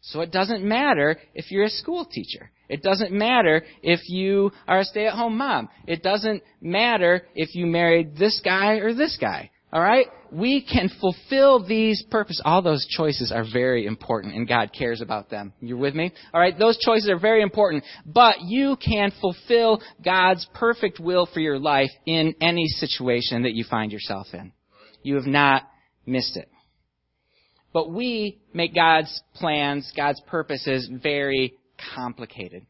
So 0.03 0.21
it 0.21 0.31
doesn't 0.31 0.63
matter 0.63 1.19
if 1.35 1.51
you're 1.51 1.65
a 1.65 1.71
school 1.71 2.05
teacher. 2.05 2.51
It 2.69 2.83
doesn't 2.83 3.13
matter 3.13 3.65
if 3.83 4.01
you 4.09 4.53
are 4.69 4.81
a 4.81 4.85
stay-at-home 4.85 5.37
mom. 5.37 5.69
It 5.87 6.03
doesn't 6.03 6.43
matter 6.61 7.27
if 7.35 7.55
you 7.55 7.67
married 7.67 8.17
this 8.17 8.41
guy 8.45 8.75
or 8.75 8.95
this 8.95 9.17
guy. 9.21 9.51
All 9.73 9.83
right? 9.83 10.07
We 10.37 10.61
can 10.61 10.91
fulfill 11.01 11.67
these 11.67 12.05
purposes. 12.11 12.43
All 12.45 12.61
those 12.61 12.87
choices 12.91 13.33
are 13.33 13.45
very 13.51 13.87
important 13.87 14.35
and 14.35 14.47
God 14.47 14.71
cares 14.77 15.01
about 15.01 15.31
them. 15.31 15.55
You're 15.61 15.79
with 15.79 15.95
me? 15.95 16.13
All 16.35 16.41
right? 16.41 16.59
Those 16.59 16.77
choices 16.79 17.09
are 17.09 17.19
very 17.19 17.41
important, 17.41 17.85
but 18.05 18.43
you 18.43 18.77
can 18.77 19.13
fulfill 19.21 19.81
God's 20.05 20.47
perfect 20.53 21.01
will 21.01 21.27
for 21.33 21.41
your 21.41 21.59
life 21.59 21.89
in 22.05 22.35
any 22.43 22.67
situation 22.67 23.45
that 23.45 23.55
you 23.55 23.65
find 23.71 23.91
yourself 23.91 24.27
in. 24.35 24.53
You 25.03 25.15
have 25.15 25.27
not 25.27 25.63
missed 26.05 26.37
it. 26.37 26.51
But 27.73 27.91
we 27.91 28.39
make 28.53 28.75
God's 28.75 29.23
plans, 29.37 29.91
God's 29.97 30.21
purposes 30.27 30.91
very 31.03 31.55
complicated. 31.95 32.67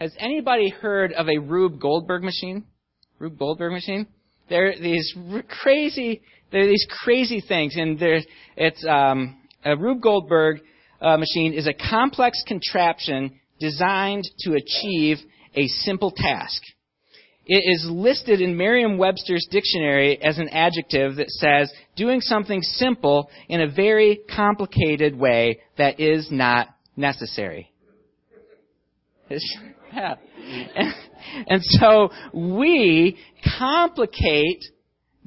Has 0.00 0.12
anybody 0.18 0.70
heard 0.70 1.12
of 1.12 1.28
a 1.28 1.38
Rube 1.38 1.80
Goldberg 1.80 2.24
machine? 2.24 2.64
Rube 3.20 3.38
Goldberg 3.38 3.72
machine? 3.72 4.08
There 4.48 4.70
are 4.70 4.78
these 4.78 5.14
crazy 5.62 6.22
there 6.54 6.62
are 6.62 6.68
these 6.68 6.86
crazy 7.02 7.40
things, 7.40 7.74
and 7.76 7.98
there's 7.98 8.24
it's 8.56 8.86
um, 8.88 9.42
a 9.64 9.76
Rube 9.76 10.00
Goldberg 10.00 10.60
uh, 11.00 11.16
machine 11.16 11.52
is 11.52 11.66
a 11.66 11.74
complex 11.74 12.44
contraption 12.46 13.40
designed 13.58 14.22
to 14.38 14.54
achieve 14.54 15.16
a 15.56 15.66
simple 15.66 16.12
task. 16.12 16.62
It 17.44 17.64
is 17.66 17.88
listed 17.90 18.40
in 18.40 18.56
Merriam-Webster's 18.56 19.48
dictionary 19.50 20.22
as 20.22 20.38
an 20.38 20.48
adjective 20.50 21.16
that 21.16 21.28
says 21.28 21.72
doing 21.96 22.20
something 22.20 22.62
simple 22.62 23.28
in 23.48 23.60
a 23.60 23.68
very 23.68 24.20
complicated 24.34 25.16
way 25.18 25.58
that 25.76 25.98
is 25.98 26.28
not 26.30 26.68
necessary. 26.96 27.72
yeah. 29.92 30.14
And, 30.76 30.94
and 31.48 31.62
so 31.64 32.10
we 32.32 33.18
complicate 33.58 34.62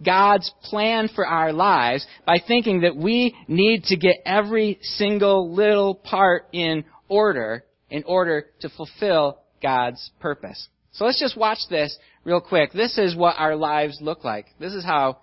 God's 0.04 0.52
plan 0.64 1.10
for 1.14 1.26
our 1.26 1.52
lives 1.52 2.06
by 2.26 2.38
thinking 2.46 2.82
that 2.82 2.96
we 2.96 3.36
need 3.48 3.84
to 3.86 3.98
get 3.98 4.18
every 4.26 4.80
single 4.82 5.54
little 5.54 5.96
part 5.96 6.48
in 6.54 6.84
order 7.10 7.64
in 7.90 8.04
order 8.06 8.48
to 8.62 8.70
fulfill 8.70 9.40
God's 9.62 10.12
purpose. 10.20 10.68
So 10.92 11.06
let's 11.06 11.20
just 11.20 11.38
watch 11.38 11.60
this 11.70 11.98
real 12.24 12.42
quick. 12.42 12.74
This 12.74 12.98
is 12.98 13.16
what 13.16 13.36
our 13.38 13.56
lives 13.56 14.00
look 14.02 14.24
like. 14.24 14.48
This 14.60 14.74
is 14.74 14.84
how 14.84 15.20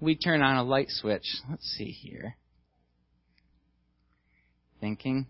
we 0.00 0.16
turn 0.16 0.42
on 0.42 0.56
a 0.56 0.62
light 0.62 0.88
switch. 0.88 1.26
Let's 1.50 1.66
see 1.76 1.90
here. 1.90 2.36
Thinking. 4.80 5.26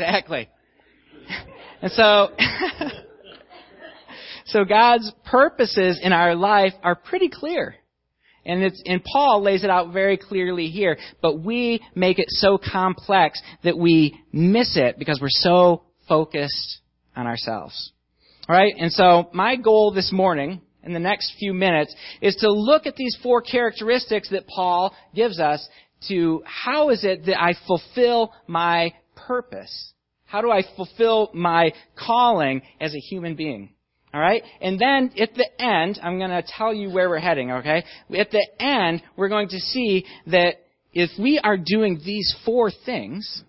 Exactly. 0.00 0.48
And 1.82 1.92
so, 1.92 2.28
so 4.46 4.64
God's 4.64 5.10
purposes 5.24 6.00
in 6.02 6.12
our 6.12 6.34
life 6.34 6.72
are 6.82 6.94
pretty 6.94 7.28
clear. 7.28 7.74
And 8.44 8.62
it's, 8.62 8.82
and 8.86 9.02
Paul 9.04 9.42
lays 9.42 9.64
it 9.64 9.70
out 9.70 9.92
very 9.92 10.16
clearly 10.16 10.68
here, 10.68 10.96
but 11.20 11.40
we 11.40 11.80
make 11.94 12.18
it 12.18 12.26
so 12.28 12.58
complex 12.58 13.40
that 13.64 13.76
we 13.76 14.18
miss 14.32 14.76
it 14.76 14.98
because 14.98 15.18
we're 15.20 15.28
so 15.28 15.82
focused 16.08 16.80
on 17.14 17.26
ourselves. 17.26 17.92
Alright? 18.48 18.74
And 18.78 18.90
so 18.90 19.28
my 19.32 19.56
goal 19.56 19.92
this 19.92 20.10
morning, 20.10 20.62
in 20.82 20.94
the 20.94 20.98
next 20.98 21.34
few 21.38 21.52
minutes, 21.52 21.94
is 22.22 22.34
to 22.36 22.50
look 22.50 22.86
at 22.86 22.96
these 22.96 23.16
four 23.22 23.42
characteristics 23.42 24.30
that 24.30 24.46
Paul 24.48 24.94
gives 25.14 25.38
us 25.38 25.66
to 26.08 26.42
how 26.46 26.88
is 26.90 27.04
it 27.04 27.26
that 27.26 27.40
I 27.40 27.52
fulfill 27.66 28.32
my 28.46 28.94
purpose? 29.30 29.92
How 30.24 30.42
do 30.42 30.50
I 30.50 30.62
fulfill 30.74 31.30
my 31.32 31.72
calling 31.96 32.62
as 32.80 32.96
a 32.96 32.98
human 32.98 33.36
being? 33.36 33.70
Alright? 34.12 34.42
And 34.60 34.76
then 34.76 35.12
at 35.20 35.34
the 35.34 35.46
end, 35.62 36.00
I'm 36.02 36.18
going 36.18 36.30
to 36.30 36.42
tell 36.42 36.74
you 36.74 36.90
where 36.90 37.08
we're 37.08 37.20
heading, 37.20 37.52
okay? 37.52 37.84
At 38.18 38.32
the 38.32 38.44
end, 38.58 39.02
we're 39.16 39.28
going 39.28 39.50
to 39.50 39.60
see 39.60 40.04
that 40.26 40.54
if 40.92 41.10
we 41.16 41.38
are 41.38 41.56
doing 41.56 42.00
these 42.04 42.34
four 42.44 42.72
things, 42.84 43.44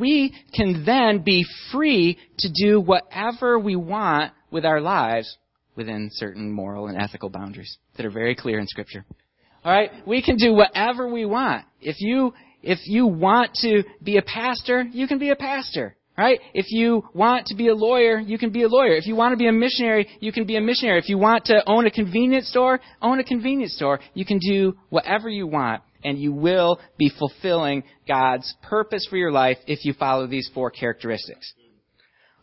we 0.00 0.34
can 0.54 0.84
then 0.86 1.22
be 1.22 1.44
free 1.72 2.16
to 2.38 2.48
do 2.64 2.80
whatever 2.80 3.58
we 3.58 3.76
want 3.76 4.32
with 4.50 4.64
our 4.64 4.80
lives 4.80 5.36
within 5.76 6.08
certain 6.10 6.50
moral 6.50 6.86
and 6.86 6.96
ethical 6.96 7.28
boundaries 7.28 7.76
that 7.98 8.06
are 8.06 8.10
very 8.10 8.34
clear 8.34 8.58
in 8.58 8.66
Scripture. 8.66 9.04
All 9.62 9.72
right? 9.72 9.90
We 10.06 10.22
can 10.22 10.38
do 10.38 10.54
whatever 10.54 11.06
we 11.06 11.26
want. 11.26 11.66
If 11.82 11.96
you, 11.98 12.32
if 12.62 12.78
you 12.86 13.06
want 13.06 13.54
to 13.62 13.82
be 14.02 14.16
a 14.16 14.22
pastor, 14.22 14.82
you 14.82 15.06
can 15.06 15.18
be 15.18 15.30
a 15.30 15.36
pastor. 15.36 15.96
Right? 16.16 16.40
If 16.52 16.66
you 16.70 17.04
want 17.14 17.46
to 17.46 17.54
be 17.54 17.68
a 17.68 17.74
lawyer, 17.76 18.18
you 18.18 18.38
can 18.38 18.50
be 18.50 18.64
a 18.64 18.68
lawyer. 18.68 18.96
If 18.96 19.06
you 19.06 19.14
want 19.14 19.34
to 19.34 19.36
be 19.36 19.46
a 19.46 19.52
missionary, 19.52 20.08
you 20.18 20.32
can 20.32 20.46
be 20.46 20.56
a 20.56 20.60
missionary. 20.60 20.98
If 20.98 21.08
you 21.08 21.16
want 21.16 21.44
to 21.44 21.62
own 21.64 21.86
a 21.86 21.92
convenience 21.92 22.48
store, 22.48 22.80
own 23.00 23.20
a 23.20 23.24
convenience 23.24 23.76
store. 23.76 24.00
You 24.14 24.24
can 24.24 24.40
do 24.40 24.76
whatever 24.88 25.28
you 25.28 25.46
want 25.46 25.82
and 26.02 26.18
you 26.18 26.32
will 26.32 26.80
be 26.96 27.10
fulfilling 27.16 27.84
God's 28.08 28.52
purpose 28.62 29.06
for 29.08 29.16
your 29.16 29.30
life 29.30 29.58
if 29.68 29.84
you 29.84 29.92
follow 29.92 30.26
these 30.26 30.50
four 30.52 30.72
characteristics. 30.72 31.54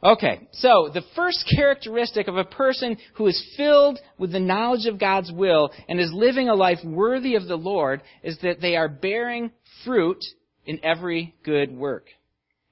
Okay, 0.06 0.48
so 0.52 0.92
the 0.94 1.02
first 1.16 1.52
characteristic 1.56 2.28
of 2.28 2.38
a 2.38 2.44
person 2.44 2.96
who 3.16 3.26
is 3.26 3.54
filled 3.58 3.98
with 4.20 4.32
the 4.32 4.40
knowledge 4.40 4.86
of 4.86 5.00
God's 5.00 5.32
will 5.32 5.72
and 5.90 6.00
is 6.00 6.12
living 6.14 6.48
a 6.48 6.54
life 6.54 6.78
worthy 6.86 7.34
of 7.34 7.48
the 7.48 7.56
Lord 7.56 8.04
is 8.22 8.38
that 8.44 8.62
they 8.62 8.76
are 8.76 8.88
bearing 8.88 9.50
fruit 9.84 10.24
in 10.68 10.80
every 10.86 11.34
good 11.44 11.76
work. 11.76 12.06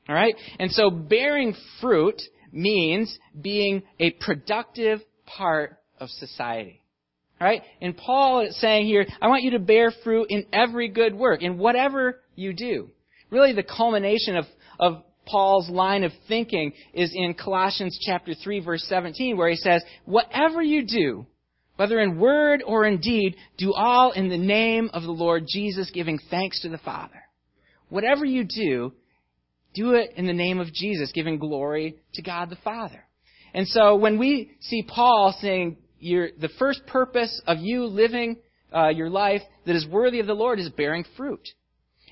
Alright? 0.08 0.36
And 0.60 0.70
so 0.70 0.92
bearing 0.92 1.56
fruit 1.82 2.22
means 2.52 3.18
being 3.42 3.82
a 4.00 4.12
productive 4.12 5.00
part 5.26 5.80
of 6.00 6.10
society. 6.10 6.84
Alright? 7.42 7.64
And 7.82 7.98
Paul 7.98 8.42
is 8.42 8.62
saying 8.62 8.86
here, 8.86 9.08
I 9.20 9.28
want 9.28 9.42
you 9.42 9.52
to 9.52 9.60
bear 9.60 9.92
fruit 10.04 10.28
in 10.30 10.46
every 10.54 10.88
good 10.88 11.16
work, 11.16 11.42
in 11.42 11.58
whatever 11.58 12.20
you 12.36 12.54
do. 12.54 12.92
Really 13.32 13.54
the 13.54 13.64
culmination 13.64 14.36
of, 14.36 14.46
of 14.80 15.04
Paul's 15.26 15.70
line 15.70 16.04
of 16.04 16.12
thinking 16.28 16.74
is 16.94 17.12
in 17.14 17.34
Colossians 17.34 17.98
chapter 18.02 18.34
3 18.34 18.60
verse 18.60 18.86
17 18.88 19.38
where 19.38 19.50
he 19.50 19.56
says, 19.56 19.84
whatever 20.06 20.62
you 20.62 20.86
do, 20.86 21.26
whether 21.76 22.00
in 22.00 22.20
word 22.20 22.64
or 22.66 22.86
in 22.86 23.00
deed, 23.00 23.36
do 23.58 23.74
all 23.74 24.12
in 24.12 24.30
the 24.30 24.38
name 24.38 24.90
of 24.94 25.04
the 25.04 25.12
Lord 25.12 25.46
Jesus, 25.48 25.90
giving 25.92 26.20
thanks 26.30 26.62
to 26.62 26.70
the 26.70 26.78
Father. 26.78 27.22
Whatever 27.90 28.26
you 28.26 28.44
do, 28.44 28.94
do 29.74 29.94
it 29.96 30.12
in 30.16 30.28
the 30.28 30.34
name 30.34 30.60
of 30.60 30.72
Jesus, 30.72 31.12
giving 31.14 31.40
glory 31.40 31.96
to 32.14 32.22
God 32.22 32.50
the 32.50 32.58
Father. 32.58 33.04
And 33.54 33.68
so 33.68 33.96
when 33.96 34.20
we 34.20 34.52
see 34.62 34.84
Paul 34.84 35.36
saying, 35.40 35.78
the 36.00 36.50
first 36.60 36.86
purpose 36.86 37.42
of 37.48 37.60
you 37.60 37.86
living 37.86 38.38
uh, 38.76 38.90
your 38.90 39.10
life 39.10 39.42
that 39.66 39.76
is 39.76 39.88
worthy 39.88 40.20
of 40.20 40.28
the 40.28 40.34
Lord 40.34 40.60
is 40.60 40.70
bearing 40.70 41.06
fruit. 41.16 41.48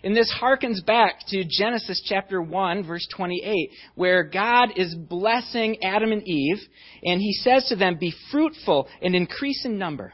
And 0.04 0.16
this 0.16 0.34
harkens 0.42 0.84
back 0.86 1.20
to 1.28 1.44
Genesis 1.48 2.02
chapter 2.06 2.42
1 2.42 2.86
verse 2.86 3.08
28 3.16 3.70
where 3.96 4.24
God 4.24 4.70
is 4.76 4.96
blessing 4.96 5.84
Adam 5.84 6.12
and 6.12 6.28
Eve 6.28 6.60
and 7.04 7.22
he 7.22 7.34
says 7.34 7.66
to 7.70 7.76
them, 7.76 7.98
be 8.00 8.14
fruitful 8.32 8.88
and 9.02 9.16
increase 9.16 9.66
in 9.66 9.78
number. 9.78 10.14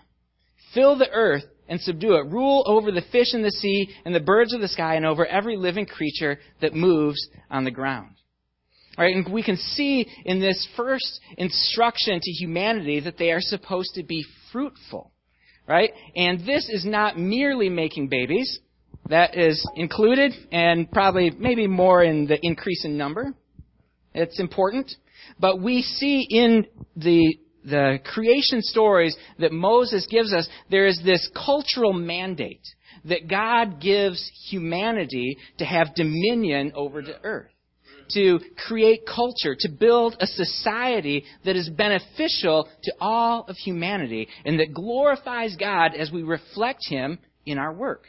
Fill 0.73 0.97
the 0.97 1.09
earth 1.09 1.43
and 1.69 1.79
subdue 1.79 2.15
it. 2.15 2.31
Rule 2.31 2.63
over 2.65 2.91
the 2.91 3.03
fish 3.11 3.33
in 3.33 3.43
the 3.43 3.51
sea 3.51 3.89
and 4.05 4.13
the 4.13 4.19
birds 4.19 4.53
of 4.53 4.61
the 4.61 4.67
sky 4.67 4.95
and 4.95 5.05
over 5.05 5.25
every 5.25 5.57
living 5.57 5.85
creature 5.85 6.39
that 6.61 6.73
moves 6.73 7.27
on 7.49 7.63
the 7.63 7.71
ground. 7.71 8.15
Right, 8.97 9.15
and 9.15 9.31
we 9.31 9.43
can 9.43 9.57
see 9.57 10.07
in 10.25 10.39
this 10.39 10.67
first 10.75 11.19
instruction 11.37 12.19
to 12.19 12.31
humanity 12.31 12.99
that 13.01 13.19
they 13.19 13.31
are 13.31 13.41
supposed 13.41 13.91
to 13.93 14.03
be 14.03 14.25
fruitful. 14.51 15.11
Right? 15.67 15.91
And 16.15 16.39
this 16.47 16.67
is 16.69 16.85
not 16.85 17.19
merely 17.19 17.69
making 17.69 18.07
babies. 18.07 18.59
That 19.09 19.37
is 19.37 19.65
included 19.75 20.33
and 20.51 20.91
probably 20.91 21.29
maybe 21.31 21.67
more 21.67 22.03
in 22.03 22.27
the 22.27 22.37
increase 22.41 22.83
in 22.85 22.97
number. 22.97 23.33
It's 24.13 24.39
important. 24.39 24.91
But 25.39 25.61
we 25.61 25.81
see 25.81 26.25
in 26.29 26.67
the 26.95 27.37
the 27.63 27.99
creation 28.13 28.61
stories 28.61 29.15
that 29.39 29.51
Moses 29.51 30.07
gives 30.09 30.33
us, 30.33 30.47
there 30.71 30.87
is 30.87 31.01
this 31.03 31.29
cultural 31.35 31.91
mandate 31.91 32.61
that 33.03 33.27
God 33.27 33.81
gives 33.81 34.31
humanity 34.49 35.37
to 35.57 35.65
have 35.65 35.93
dominion 35.93 36.71
over 36.75 37.01
the 37.01 37.21
earth 37.23 37.51
to 38.11 38.39
create 38.67 39.01
culture, 39.05 39.55
to 39.59 39.69
build 39.69 40.15
a 40.19 40.27
society 40.27 41.25
that 41.43 41.55
is 41.55 41.69
beneficial 41.69 42.69
to 42.83 42.93
all 42.99 43.45
of 43.49 43.55
humanity 43.57 44.27
and 44.45 44.59
that 44.59 44.73
glorifies 44.73 45.55
God 45.57 45.93
as 45.93 46.11
we 46.11 46.23
reflect 46.23 46.87
Him 46.87 47.19
in 47.45 47.57
our 47.57 47.73
work. 47.73 48.05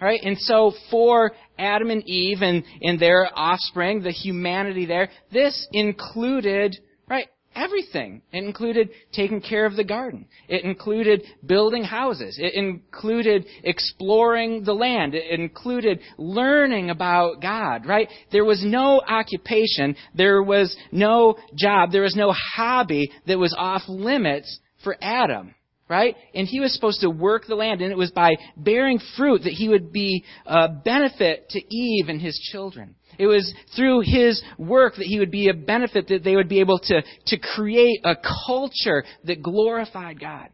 Right? 0.00 0.20
And 0.22 0.38
so 0.38 0.72
for 0.90 1.32
Adam 1.58 1.90
and 1.90 2.06
Eve 2.06 2.42
and, 2.42 2.64
and 2.82 3.00
their 3.00 3.28
offspring, 3.34 4.02
the 4.02 4.10
humanity 4.10 4.84
there, 4.84 5.08
this 5.32 5.66
included, 5.72 6.76
right, 7.08 7.28
everything. 7.56 8.22
It 8.30 8.44
included 8.44 8.90
taking 9.12 9.40
care 9.40 9.64
of 9.64 9.74
the 9.74 9.84
garden. 9.84 10.26
It 10.48 10.64
included 10.64 11.24
building 11.44 11.82
houses. 11.82 12.38
It 12.38 12.54
included 12.54 13.46
exploring 13.64 14.64
the 14.64 14.74
land. 14.74 15.14
It 15.14 15.40
included 15.40 16.00
learning 16.18 16.90
about 16.90 17.40
God, 17.40 17.86
right? 17.86 18.08
There 18.30 18.44
was 18.44 18.62
no 18.64 19.00
occupation. 19.00 19.96
There 20.14 20.42
was 20.42 20.76
no 20.92 21.36
job. 21.54 21.90
There 21.90 22.02
was 22.02 22.16
no 22.16 22.32
hobby 22.32 23.10
that 23.26 23.38
was 23.38 23.54
off 23.56 23.82
limits 23.88 24.58
for 24.84 24.96
Adam. 25.00 25.54
Right? 25.88 26.16
And 26.34 26.48
he 26.48 26.58
was 26.58 26.74
supposed 26.74 27.00
to 27.02 27.10
work 27.10 27.46
the 27.46 27.54
land, 27.54 27.80
and 27.80 27.92
it 27.92 27.96
was 27.96 28.10
by 28.10 28.32
bearing 28.56 28.98
fruit 29.16 29.42
that 29.44 29.52
he 29.52 29.68
would 29.68 29.92
be 29.92 30.24
a 30.44 30.68
benefit 30.68 31.48
to 31.50 31.74
Eve 31.74 32.08
and 32.08 32.20
his 32.20 32.36
children. 32.50 32.96
It 33.18 33.26
was 33.26 33.54
through 33.76 34.00
his 34.00 34.42
work 34.58 34.96
that 34.96 35.06
he 35.06 35.20
would 35.20 35.30
be 35.30 35.48
a 35.48 35.54
benefit, 35.54 36.08
that 36.08 36.24
they 36.24 36.34
would 36.34 36.48
be 36.48 36.58
able 36.58 36.80
to, 36.80 37.02
to 37.26 37.38
create 37.38 38.00
a 38.04 38.16
culture 38.46 39.04
that 39.24 39.42
glorified 39.42 40.20
God. 40.20 40.48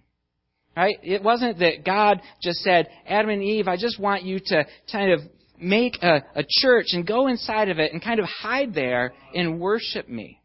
Right? 0.76 0.96
It 1.02 1.22
wasn't 1.22 1.58
that 1.60 1.84
God 1.84 2.20
just 2.42 2.60
said, 2.60 2.88
Adam 3.06 3.30
and 3.30 3.42
Eve, 3.42 3.68
I 3.68 3.76
just 3.76 3.98
want 3.98 4.22
you 4.22 4.38
to 4.46 4.66
kind 4.90 5.12
of 5.12 5.20
make 5.58 6.02
a, 6.02 6.22
a 6.34 6.44
church 6.46 6.86
and 6.92 7.06
go 7.06 7.28
inside 7.28 7.68
of 7.68 7.78
it 7.78 7.92
and 7.92 8.02
kind 8.02 8.20
of 8.20 8.26
hide 8.26 8.74
there 8.74 9.12
and 9.34 9.60
worship 9.60 10.08
me. 10.08 10.41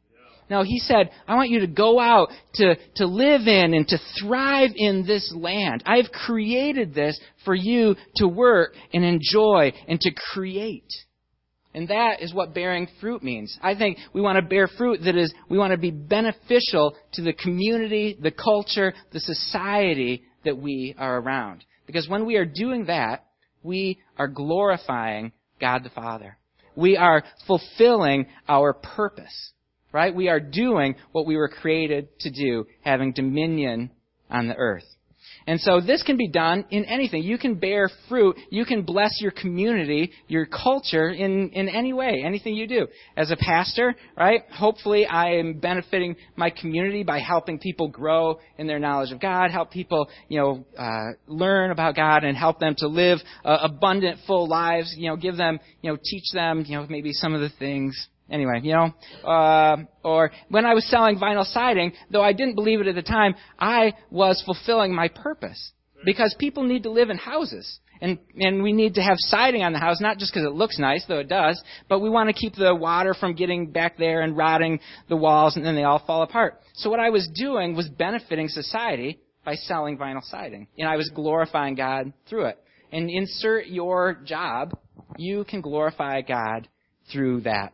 No, 0.49 0.63
he 0.63 0.79
said, 0.79 1.09
I 1.27 1.35
want 1.35 1.49
you 1.49 1.59
to 1.59 1.67
go 1.67 1.99
out 1.99 2.29
to, 2.55 2.75
to 2.95 3.05
live 3.05 3.47
in 3.47 3.73
and 3.73 3.87
to 3.89 3.97
thrive 4.19 4.71
in 4.75 5.05
this 5.05 5.33
land. 5.35 5.83
I've 5.85 6.11
created 6.11 6.93
this 6.93 7.19
for 7.43 7.53
you 7.53 7.95
to 8.15 8.27
work 8.27 8.73
and 8.93 9.03
enjoy 9.03 9.73
and 9.87 9.99
to 10.01 10.11
create. 10.33 10.91
And 11.73 11.89
that 11.89 12.21
is 12.21 12.33
what 12.33 12.55
bearing 12.55 12.87
fruit 13.01 13.21
means. 13.21 13.57
I 13.61 13.75
think 13.75 13.97
we 14.13 14.21
want 14.21 14.37
to 14.37 14.41
bear 14.41 14.67
fruit 14.67 15.01
that 15.03 15.15
is, 15.15 15.33
we 15.49 15.57
want 15.57 15.71
to 15.71 15.77
be 15.77 15.91
beneficial 15.91 16.95
to 17.13 17.21
the 17.21 17.33
community, 17.33 18.17
the 18.19 18.31
culture, 18.31 18.93
the 19.11 19.19
society 19.19 20.23
that 20.45 20.57
we 20.57 20.95
are 20.97 21.19
around. 21.19 21.65
Because 21.85 22.07
when 22.07 22.25
we 22.25 22.37
are 22.37 22.45
doing 22.45 22.85
that, 22.85 23.25
we 23.63 23.99
are 24.17 24.27
glorifying 24.27 25.33
God 25.59 25.83
the 25.83 25.89
Father. 25.89 26.37
We 26.75 26.95
are 26.95 27.23
fulfilling 27.45 28.27
our 28.47 28.73
purpose. 28.73 29.51
Right? 29.91 30.13
We 30.13 30.29
are 30.29 30.39
doing 30.39 30.95
what 31.11 31.25
we 31.25 31.37
were 31.37 31.49
created 31.49 32.09
to 32.19 32.29
do, 32.29 32.67
having 32.81 33.13
dominion 33.13 33.91
on 34.29 34.47
the 34.47 34.55
earth. 34.55 34.83
And 35.47 35.61
so 35.61 35.79
this 35.79 36.03
can 36.03 36.17
be 36.17 36.27
done 36.27 36.65
in 36.71 36.83
anything. 36.85 37.23
You 37.23 37.37
can 37.37 37.55
bear 37.55 37.89
fruit. 38.09 38.35
You 38.49 38.65
can 38.65 38.81
bless 38.81 39.11
your 39.21 39.31
community, 39.31 40.11
your 40.27 40.45
culture 40.45 41.09
in, 41.09 41.49
in 41.51 41.69
any 41.69 41.93
way, 41.93 42.21
anything 42.25 42.53
you 42.53 42.67
do. 42.67 42.87
As 43.15 43.31
a 43.31 43.37
pastor, 43.37 43.95
right? 44.17 44.43
Hopefully 44.51 45.05
I 45.05 45.35
am 45.35 45.59
benefiting 45.59 46.17
my 46.35 46.49
community 46.49 47.03
by 47.03 47.19
helping 47.19 47.59
people 47.59 47.87
grow 47.87 48.39
in 48.57 48.67
their 48.67 48.79
knowledge 48.79 49.13
of 49.13 49.21
God, 49.21 49.51
help 49.51 49.71
people, 49.71 50.09
you 50.27 50.39
know, 50.39 50.65
uh, 50.77 51.13
learn 51.27 51.71
about 51.71 51.95
God 51.95 52.25
and 52.25 52.37
help 52.37 52.59
them 52.59 52.75
to 52.79 52.87
live 52.87 53.19
uh, 53.45 53.59
abundant, 53.61 54.19
full 54.27 54.49
lives, 54.49 54.93
you 54.97 55.09
know, 55.09 55.15
give 55.15 55.37
them, 55.37 55.59
you 55.81 55.91
know, 55.91 55.97
teach 56.03 56.25
them, 56.33 56.65
you 56.67 56.77
know, 56.77 56.85
maybe 56.89 57.13
some 57.13 57.33
of 57.33 57.39
the 57.39 57.51
things 57.57 58.09
Anyway, 58.29 58.59
you 58.63 58.73
know, 58.73 59.29
uh, 59.29 59.77
or 60.03 60.31
when 60.49 60.65
I 60.65 60.73
was 60.73 60.85
selling 60.89 61.17
vinyl 61.17 61.45
siding, 61.45 61.93
though 62.11 62.23
I 62.23 62.33
didn't 62.33 62.55
believe 62.55 62.81
it 62.81 62.87
at 62.87 62.95
the 62.95 63.01
time, 63.01 63.35
I 63.57 63.93
was 64.11 64.41
fulfilling 64.45 64.93
my 64.93 65.07
purpose 65.07 65.71
because 66.05 66.35
people 66.37 66.63
need 66.63 66.83
to 66.83 66.91
live 66.91 67.09
in 67.09 67.17
houses. 67.17 67.79
And, 67.99 68.19
and 68.35 68.61
we 68.61 68.73
need 68.73 68.95
to 68.95 69.01
have 69.01 69.15
siding 69.17 69.63
on 69.63 69.73
the 69.73 69.79
house, 69.79 69.99
not 69.99 70.19
just 70.19 70.31
because 70.31 70.45
it 70.45 70.53
looks 70.53 70.77
nice, 70.77 71.03
though 71.07 71.19
it 71.19 71.29
does, 71.29 71.61
but 71.89 71.99
we 71.99 72.09
want 72.09 72.29
to 72.29 72.33
keep 72.33 72.53
the 72.53 72.75
water 72.75 73.15
from 73.15 73.33
getting 73.33 73.71
back 73.71 73.97
there 73.97 74.21
and 74.21 74.37
rotting 74.37 74.79
the 75.09 75.15
walls 75.15 75.55
and 75.55 75.65
then 75.65 75.75
they 75.75 75.83
all 75.83 76.03
fall 76.05 76.21
apart. 76.21 76.59
So 76.75 76.91
what 76.91 76.99
I 76.99 77.09
was 77.09 77.27
doing 77.33 77.75
was 77.75 77.87
benefiting 77.87 78.49
society 78.49 79.19
by 79.43 79.55
selling 79.55 79.97
vinyl 79.97 80.23
siding. 80.23 80.67
And 80.77 80.87
I 80.87 80.95
was 80.95 81.09
glorifying 81.09 81.73
God 81.73 82.13
through 82.29 82.45
it. 82.47 82.59
And 82.91 83.09
insert 83.09 83.67
your 83.67 84.19
job, 84.25 84.77
you 85.17 85.43
can 85.45 85.61
glorify 85.61 86.21
God 86.21 86.67
through 87.11 87.41
that 87.41 87.73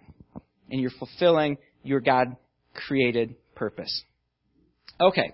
and 0.69 0.79
you're 0.81 0.91
fulfilling 0.97 1.57
your 1.83 1.99
God 1.99 2.35
created 2.73 3.35
purpose. 3.55 4.03
Okay, 5.01 5.33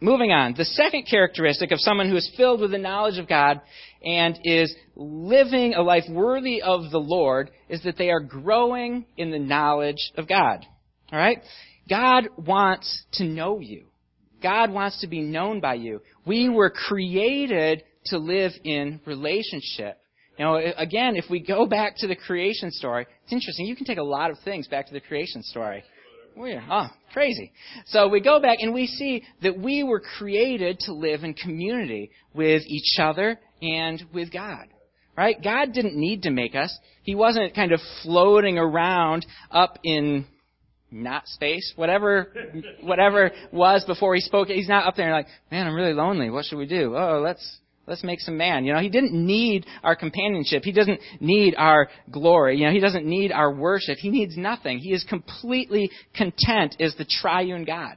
moving 0.00 0.30
on. 0.30 0.54
The 0.56 0.64
second 0.64 1.06
characteristic 1.10 1.72
of 1.72 1.80
someone 1.80 2.08
who 2.08 2.16
is 2.16 2.32
filled 2.36 2.60
with 2.60 2.70
the 2.70 2.78
knowledge 2.78 3.18
of 3.18 3.28
God 3.28 3.60
and 4.04 4.38
is 4.44 4.74
living 4.94 5.74
a 5.74 5.82
life 5.82 6.04
worthy 6.08 6.62
of 6.62 6.90
the 6.90 7.00
Lord 7.00 7.50
is 7.68 7.82
that 7.82 7.98
they 7.98 8.10
are 8.10 8.20
growing 8.20 9.04
in 9.16 9.30
the 9.30 9.38
knowledge 9.38 10.12
of 10.16 10.28
God. 10.28 10.64
All 11.12 11.18
right? 11.18 11.38
God 11.88 12.28
wants 12.36 13.04
to 13.14 13.24
know 13.24 13.58
you. 13.58 13.86
God 14.42 14.70
wants 14.70 15.00
to 15.00 15.06
be 15.06 15.20
known 15.20 15.60
by 15.60 15.74
you. 15.74 16.00
We 16.24 16.48
were 16.48 16.70
created 16.70 17.82
to 18.06 18.18
live 18.18 18.52
in 18.62 19.00
relationship. 19.06 19.98
You 20.38 20.44
know, 20.44 20.60
again, 20.76 21.16
if 21.16 21.26
we 21.30 21.40
go 21.40 21.66
back 21.66 21.94
to 21.98 22.08
the 22.08 22.16
creation 22.16 22.70
story, 22.70 23.06
it's 23.22 23.32
interesting. 23.32 23.66
You 23.66 23.76
can 23.76 23.86
take 23.86 23.98
a 23.98 24.02
lot 24.02 24.30
of 24.30 24.38
things 24.44 24.66
back 24.66 24.86
to 24.88 24.92
the 24.92 25.00
creation 25.00 25.42
story. 25.42 25.84
Weird. 26.36 26.62
Oh, 26.64 26.72
ah, 26.72 26.96
crazy. 27.12 27.52
So 27.86 28.08
we 28.08 28.20
go 28.20 28.40
back 28.40 28.58
and 28.60 28.74
we 28.74 28.88
see 28.88 29.22
that 29.42 29.56
we 29.56 29.84
were 29.84 30.00
created 30.00 30.80
to 30.80 30.92
live 30.92 31.22
in 31.22 31.34
community 31.34 32.10
with 32.34 32.62
each 32.66 32.98
other 33.00 33.38
and 33.62 34.02
with 34.12 34.32
God. 34.32 34.66
Right? 35.16 35.36
God 35.40 35.72
didn't 35.72 35.94
need 35.94 36.22
to 36.22 36.30
make 36.30 36.56
us. 36.56 36.76
He 37.04 37.14
wasn't 37.14 37.54
kind 37.54 37.70
of 37.70 37.78
floating 38.02 38.58
around 38.58 39.24
up 39.52 39.78
in 39.84 40.26
not 40.90 41.28
space, 41.28 41.72
whatever, 41.76 42.32
whatever 42.80 43.30
was 43.52 43.84
before 43.84 44.16
he 44.16 44.20
spoke. 44.20 44.48
He's 44.48 44.68
not 44.68 44.86
up 44.86 44.96
there 44.96 45.12
like, 45.12 45.26
man, 45.52 45.68
I'm 45.68 45.74
really 45.74 45.92
lonely. 45.92 46.30
What 46.30 46.46
should 46.46 46.58
we 46.58 46.66
do? 46.66 46.96
Oh, 46.96 47.20
let's 47.24 47.60
Let's 47.86 48.02
make 48.02 48.20
some 48.20 48.36
man. 48.36 48.64
You 48.64 48.72
know, 48.72 48.80
he 48.80 48.88
didn't 48.88 49.12
need 49.12 49.66
our 49.82 49.94
companionship. 49.94 50.62
He 50.64 50.72
doesn't 50.72 51.00
need 51.20 51.54
our 51.56 51.88
glory. 52.10 52.58
You 52.58 52.66
know, 52.66 52.72
he 52.72 52.80
doesn't 52.80 53.04
need 53.04 53.30
our 53.30 53.52
worship. 53.52 53.98
He 53.98 54.10
needs 54.10 54.36
nothing. 54.36 54.78
He 54.78 54.92
is 54.92 55.04
completely 55.04 55.90
content 56.16 56.76
as 56.80 56.94
the 56.96 57.04
triune 57.04 57.64
God. 57.64 57.96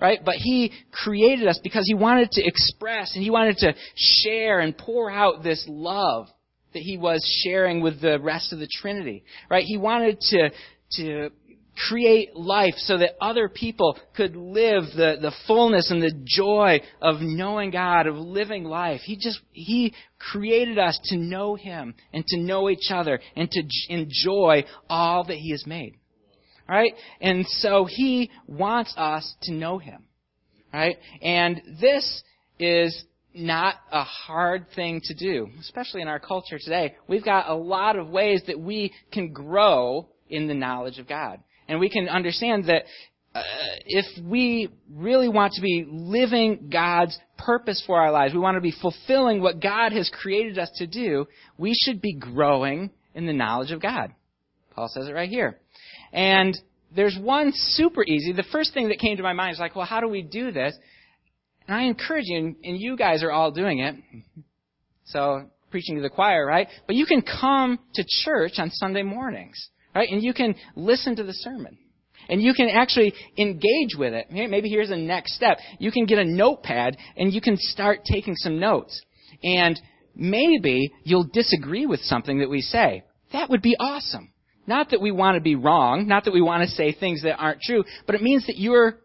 Right? 0.00 0.20
But 0.24 0.34
he 0.36 0.72
created 0.92 1.48
us 1.48 1.58
because 1.62 1.84
he 1.86 1.94
wanted 1.94 2.30
to 2.32 2.44
express 2.44 3.14
and 3.14 3.24
he 3.24 3.30
wanted 3.30 3.56
to 3.58 3.74
share 3.96 4.60
and 4.60 4.76
pour 4.76 5.10
out 5.10 5.42
this 5.42 5.64
love 5.68 6.28
that 6.72 6.82
he 6.82 6.96
was 6.96 7.24
sharing 7.44 7.80
with 7.80 8.00
the 8.00 8.18
rest 8.20 8.52
of 8.52 8.58
the 8.58 8.68
Trinity. 8.80 9.24
Right? 9.48 9.64
He 9.64 9.78
wanted 9.78 10.20
to, 10.20 10.50
to 10.96 11.30
create 11.88 12.34
life 12.34 12.74
so 12.76 12.98
that 12.98 13.16
other 13.20 13.48
people 13.48 13.98
could 14.16 14.36
live 14.36 14.84
the, 14.96 15.16
the 15.20 15.32
fullness 15.46 15.90
and 15.90 16.02
the 16.02 16.14
joy 16.24 16.80
of 17.00 17.16
knowing 17.20 17.70
God, 17.70 18.06
of 18.06 18.16
living 18.16 18.64
life. 18.64 19.00
He 19.02 19.16
just, 19.16 19.40
He 19.52 19.94
created 20.18 20.78
us 20.78 20.98
to 21.04 21.16
know 21.16 21.54
Him 21.54 21.94
and 22.12 22.24
to 22.26 22.38
know 22.38 22.70
each 22.70 22.90
other 22.90 23.20
and 23.36 23.50
to 23.50 23.62
enjoy 23.88 24.64
all 24.88 25.24
that 25.24 25.36
He 25.36 25.50
has 25.50 25.66
made. 25.66 25.96
Right? 26.68 26.94
And 27.20 27.46
so 27.46 27.84
He 27.84 28.30
wants 28.46 28.94
us 28.96 29.34
to 29.42 29.52
know 29.52 29.78
Him. 29.78 30.04
Right? 30.72 30.96
And 31.22 31.60
this 31.80 32.22
is 32.58 33.04
not 33.34 33.76
a 33.90 34.04
hard 34.04 34.66
thing 34.76 35.00
to 35.04 35.14
do, 35.14 35.48
especially 35.60 36.02
in 36.02 36.08
our 36.08 36.20
culture 36.20 36.58
today. 36.58 36.94
We've 37.08 37.24
got 37.24 37.48
a 37.48 37.54
lot 37.54 37.96
of 37.96 38.08
ways 38.08 38.42
that 38.46 38.58
we 38.58 38.92
can 39.12 39.32
grow 39.32 40.08
in 40.28 40.46
the 40.46 40.54
knowledge 40.54 40.98
of 40.98 41.08
God. 41.08 41.40
And 41.68 41.80
we 41.80 41.88
can 41.88 42.08
understand 42.08 42.66
that 42.66 42.84
uh, 43.34 43.42
if 43.86 44.04
we 44.24 44.68
really 44.92 45.28
want 45.28 45.54
to 45.54 45.60
be 45.60 45.86
living 45.88 46.70
God's 46.72 47.18
purpose 47.36 47.82
for 47.86 48.00
our 48.00 48.12
lives, 48.12 48.32
we 48.32 48.40
want 48.40 48.56
to 48.56 48.60
be 48.60 48.74
fulfilling 48.80 49.40
what 49.40 49.60
God 49.60 49.92
has 49.92 50.10
created 50.10 50.58
us 50.58 50.70
to 50.76 50.86
do, 50.86 51.26
we 51.58 51.74
should 51.74 52.00
be 52.00 52.14
growing 52.14 52.90
in 53.14 53.26
the 53.26 53.32
knowledge 53.32 53.72
of 53.72 53.82
God. 53.82 54.12
Paul 54.74 54.88
says 54.88 55.08
it 55.08 55.12
right 55.12 55.28
here. 55.28 55.58
And 56.12 56.56
there's 56.94 57.18
one 57.20 57.52
super 57.54 58.04
easy. 58.04 58.32
The 58.32 58.44
first 58.52 58.72
thing 58.72 58.88
that 58.88 58.98
came 58.98 59.16
to 59.16 59.22
my 59.22 59.32
mind 59.32 59.54
is 59.54 59.58
like, 59.58 59.74
well, 59.74 59.86
how 59.86 60.00
do 60.00 60.08
we 60.08 60.22
do 60.22 60.52
this? 60.52 60.76
And 61.66 61.76
I 61.76 61.82
encourage 61.82 62.26
you, 62.26 62.54
and 62.62 62.80
you 62.80 62.96
guys 62.96 63.22
are 63.22 63.32
all 63.32 63.50
doing 63.50 63.80
it. 63.80 63.96
So, 65.06 65.46
preaching 65.70 65.96
to 65.96 66.02
the 66.02 66.10
choir, 66.10 66.46
right? 66.46 66.68
But 66.86 66.96
you 66.96 67.04
can 67.06 67.22
come 67.22 67.78
to 67.94 68.04
church 68.24 68.52
on 68.58 68.70
Sunday 68.70 69.02
mornings. 69.02 69.68
Right? 69.94 70.08
And 70.10 70.22
you 70.22 70.34
can 70.34 70.54
listen 70.74 71.16
to 71.16 71.22
the 71.22 71.32
sermon. 71.32 71.78
And 72.28 72.40
you 72.42 72.54
can 72.54 72.68
actually 72.70 73.12
engage 73.36 73.96
with 73.98 74.14
it. 74.14 74.26
Maybe 74.30 74.68
here's 74.68 74.90
a 74.90 74.96
next 74.96 75.34
step. 75.34 75.58
You 75.78 75.92
can 75.92 76.06
get 76.06 76.18
a 76.18 76.24
notepad 76.24 76.96
and 77.16 77.32
you 77.32 77.40
can 77.40 77.56
start 77.58 78.00
taking 78.10 78.34
some 78.34 78.58
notes. 78.58 79.00
And 79.42 79.78
maybe 80.14 80.90
you'll 81.02 81.28
disagree 81.32 81.86
with 81.86 82.00
something 82.00 82.38
that 82.38 82.48
we 82.48 82.62
say. 82.62 83.04
That 83.32 83.50
would 83.50 83.62
be 83.62 83.76
awesome. 83.78 84.32
Not 84.66 84.90
that 84.90 85.00
we 85.02 85.12
want 85.12 85.34
to 85.34 85.42
be 85.42 85.56
wrong, 85.56 86.08
not 86.08 86.24
that 86.24 86.32
we 86.32 86.40
want 86.40 86.62
to 86.62 86.74
say 86.74 86.92
things 86.92 87.22
that 87.24 87.36
aren't 87.36 87.60
true, 87.60 87.84
but 88.06 88.14
it 88.14 88.22
means 88.22 88.46
that 88.46 88.56
you're 88.56 89.00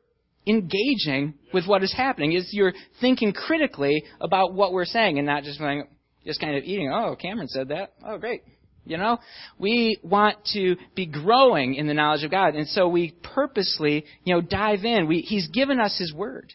engaging 0.48 1.34
with 1.54 1.68
what 1.68 1.84
is 1.84 1.94
happening. 1.94 2.32
Is 2.32 2.50
you're 2.54 2.74
thinking 3.02 3.34
critically 3.34 4.04
about 4.22 4.54
what 4.54 4.72
we're 4.72 4.86
saying 4.86 5.18
and 5.18 5.28
not 5.28 5.44
just 5.44 5.60
going, 5.60 5.84
just 6.26 6.40
kind 6.40 6.56
of 6.56 6.64
eating, 6.64 6.90
oh, 6.94 7.18
Cameron 7.20 7.50
said 7.50 7.70
that. 7.70 7.94
Oh, 8.06 8.18
great. 8.18 8.44
You 8.86 8.98
know, 8.98 9.20
we 9.60 10.00
want 10.04 10.38
to 10.54 10.76
be 10.96 11.06
growing 11.06 11.76
in 11.76 11.88
the 11.88 11.94
knowledge 11.94 12.24
of 12.24 12.32
God, 12.32 12.56
and 12.56 12.68
so 12.68 12.88
we 12.88 13.14
purposely, 13.24 14.06
you 14.24 14.34
know, 14.34 14.42
dive 14.42 14.84
in. 14.84 15.08
We, 15.08 15.22
he's 15.22 15.48
given 15.50 15.80
us 15.80 15.98
His 15.98 16.14
Word, 16.14 16.54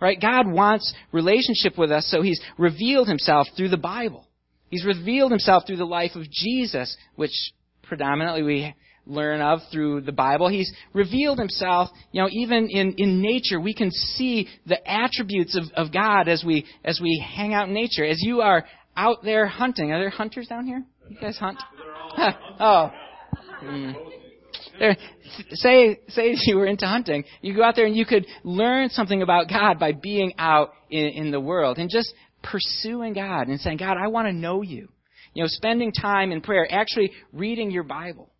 right? 0.00 0.20
God 0.20 0.48
wants 0.48 0.92
relationship 1.12 1.78
with 1.78 1.92
us, 1.92 2.08
so 2.10 2.22
He's 2.22 2.40
revealed 2.58 3.08
Himself 3.08 3.46
through 3.56 3.68
the 3.68 3.76
Bible. 3.76 4.26
He's 4.68 4.84
revealed 4.84 5.30
Himself 5.30 5.64
through 5.66 5.76
the 5.76 5.84
life 5.84 6.12
of 6.16 6.30
Jesus, 6.30 6.96
which 7.14 7.32
predominantly 7.82 8.42
we 8.42 8.74
learn 9.06 9.40
of 9.40 9.60
through 9.70 10.00
the 10.00 10.12
Bible. 10.12 10.48
He's 10.48 10.72
revealed 10.92 11.38
himself, 11.38 11.90
you 12.10 12.20
know, 12.20 12.28
even 12.30 12.68
in, 12.68 12.94
in 12.98 13.22
nature. 13.22 13.60
We 13.60 13.74
can 13.74 13.90
see 13.92 14.48
the 14.66 14.78
attributes 14.90 15.56
of, 15.56 15.64
of 15.76 15.92
God 15.92 16.28
as 16.28 16.42
we 16.44 16.66
as 16.84 17.00
we 17.00 17.24
hang 17.24 17.54
out 17.54 17.68
in 17.68 17.74
nature. 17.74 18.04
As 18.04 18.20
you 18.20 18.40
are 18.40 18.64
out 18.96 19.22
there 19.22 19.46
hunting. 19.46 19.92
Are 19.92 20.00
there 20.00 20.10
hunters 20.10 20.48
down 20.48 20.66
here? 20.66 20.82
You 21.08 21.16
guys 21.20 21.38
hunt? 21.38 21.58
oh. 22.60 22.90
Mm. 23.62 23.94
There, 24.78 24.96
say, 25.52 26.00
say 26.08 26.34
you 26.46 26.56
were 26.56 26.66
into 26.66 26.86
hunting, 26.86 27.24
you 27.40 27.54
go 27.54 27.62
out 27.62 27.76
there 27.76 27.86
and 27.86 27.96
you 27.96 28.06
could 28.06 28.26
learn 28.44 28.90
something 28.90 29.22
about 29.22 29.48
God 29.48 29.78
by 29.78 29.92
being 29.92 30.34
out 30.38 30.72
in, 30.90 31.06
in 31.06 31.30
the 31.30 31.40
world 31.40 31.78
and 31.78 31.90
just 31.90 32.12
pursuing 32.42 33.14
God 33.14 33.48
and 33.48 33.60
saying, 33.60 33.78
God, 33.78 33.96
I 34.02 34.08
want 34.08 34.28
to 34.28 34.32
know 34.32 34.62
you. 34.62 34.88
You 35.34 35.42
know, 35.42 35.48
spending 35.48 35.92
time 35.92 36.32
in 36.32 36.40
prayer, 36.40 36.66
actually 36.70 37.12
reading 37.32 37.70
your 37.70 37.82
Bible. 37.82 38.30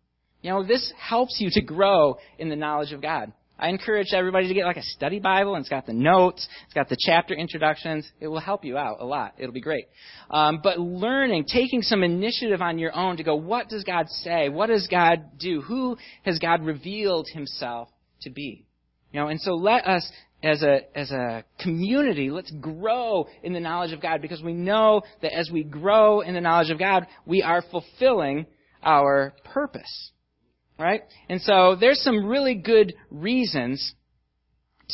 You 0.41 0.51
know, 0.51 0.63
this 0.65 0.91
helps 0.97 1.37
you 1.39 1.49
to 1.51 1.61
grow 1.61 2.17
in 2.39 2.49
the 2.49 2.55
knowledge 2.55 2.91
of 2.91 3.01
God. 3.01 3.33
I 3.59 3.69
encourage 3.69 4.13
everybody 4.13 4.47
to 4.47 4.53
get 4.53 4.65
like 4.65 4.77
a 4.77 4.83
study 4.83 5.19
Bible, 5.19 5.55
and 5.55 5.61
it's 5.61 5.69
got 5.69 5.85
the 5.85 5.93
notes, 5.93 6.47
it's 6.65 6.73
got 6.73 6.89
the 6.89 6.97
chapter 6.99 7.33
introductions. 7.33 8.09
It 8.19 8.27
will 8.27 8.39
help 8.39 8.63
you 8.63 8.77
out 8.77 8.97
a 8.99 9.05
lot. 9.05 9.33
It'll 9.37 9.53
be 9.53 9.61
great. 9.61 9.85
Um, 10.29 10.59
but 10.61 10.79
learning, 10.79 11.45
taking 11.51 11.81
some 11.81 12.03
initiative 12.03 12.61
on 12.61 12.77
your 12.77 12.95
own 12.95 13.17
to 13.17 13.23
go, 13.23 13.35
what 13.35 13.69
does 13.69 13.83
God 13.83 14.09
say? 14.09 14.49
What 14.49 14.67
does 14.67 14.87
God 14.87 15.39
do? 15.39 15.61
Who 15.61 15.97
has 16.23 16.37
God 16.39 16.63
revealed 16.63 17.27
Himself 17.33 17.89
to 18.21 18.29
be? 18.29 18.65
You 19.11 19.21
know, 19.21 19.27
and 19.27 19.41
so 19.41 19.55
let 19.55 19.87
us, 19.87 20.09
as 20.43 20.61
a 20.61 20.81
as 20.95 21.09
a 21.11 21.43
community, 21.59 22.29
let's 22.29 22.51
grow 22.51 23.27
in 23.41 23.53
the 23.53 23.59
knowledge 23.59 23.93
of 23.93 24.01
God 24.01 24.21
because 24.21 24.43
we 24.43 24.53
know 24.53 25.01
that 25.21 25.33
as 25.33 25.49
we 25.49 25.63
grow 25.63 26.21
in 26.21 26.35
the 26.35 26.41
knowledge 26.41 26.69
of 26.69 26.77
God, 26.77 27.07
we 27.25 27.41
are 27.41 27.63
fulfilling 27.71 28.45
our 28.83 29.33
purpose. 29.45 30.11
Right? 30.79 31.01
And 31.29 31.41
so 31.41 31.75
there's 31.79 32.01
some 32.01 32.25
really 32.25 32.55
good 32.55 32.93
reasons 33.09 33.93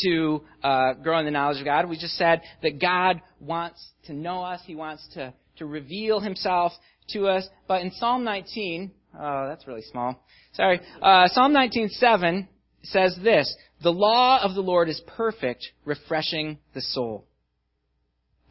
to 0.04 0.42
uh, 0.64 0.94
grow 0.94 1.20
in 1.20 1.26
the 1.26 1.32
knowledge 1.32 1.60
of 1.60 1.66
God. 1.66 1.90
We 1.90 1.98
just 1.98 2.18
said 2.18 2.42
that 2.62 2.82
God 2.82 3.22
wants 3.40 3.92
to 4.06 4.14
know 4.14 4.44
us. 4.44 4.62
He 4.66 4.76
wants 4.76 5.08
to, 5.14 5.34
to 5.58 5.66
reveal 5.66 6.20
himself 6.20 6.72
to 7.10 7.28
us. 7.28 7.48
But 7.68 7.82
in 7.82 7.92
Psalm 7.92 8.24
19, 8.24 8.92
oh, 9.20 9.48
that's 9.48 9.68
really 9.68 9.84
small. 9.84 10.24
Sorry. 10.54 10.80
Uh, 11.02 11.28
Psalm 11.28 11.54
19:7 11.54 12.48
says 12.84 13.18
this: 13.24 13.54
"The 13.82 13.92
law 13.92 14.42
of 14.42 14.56
the 14.56 14.62
Lord 14.62 14.90
is 14.90 15.02
perfect, 15.08 15.66
refreshing 15.86 16.60
the 16.74 16.82
soul." 16.82 17.26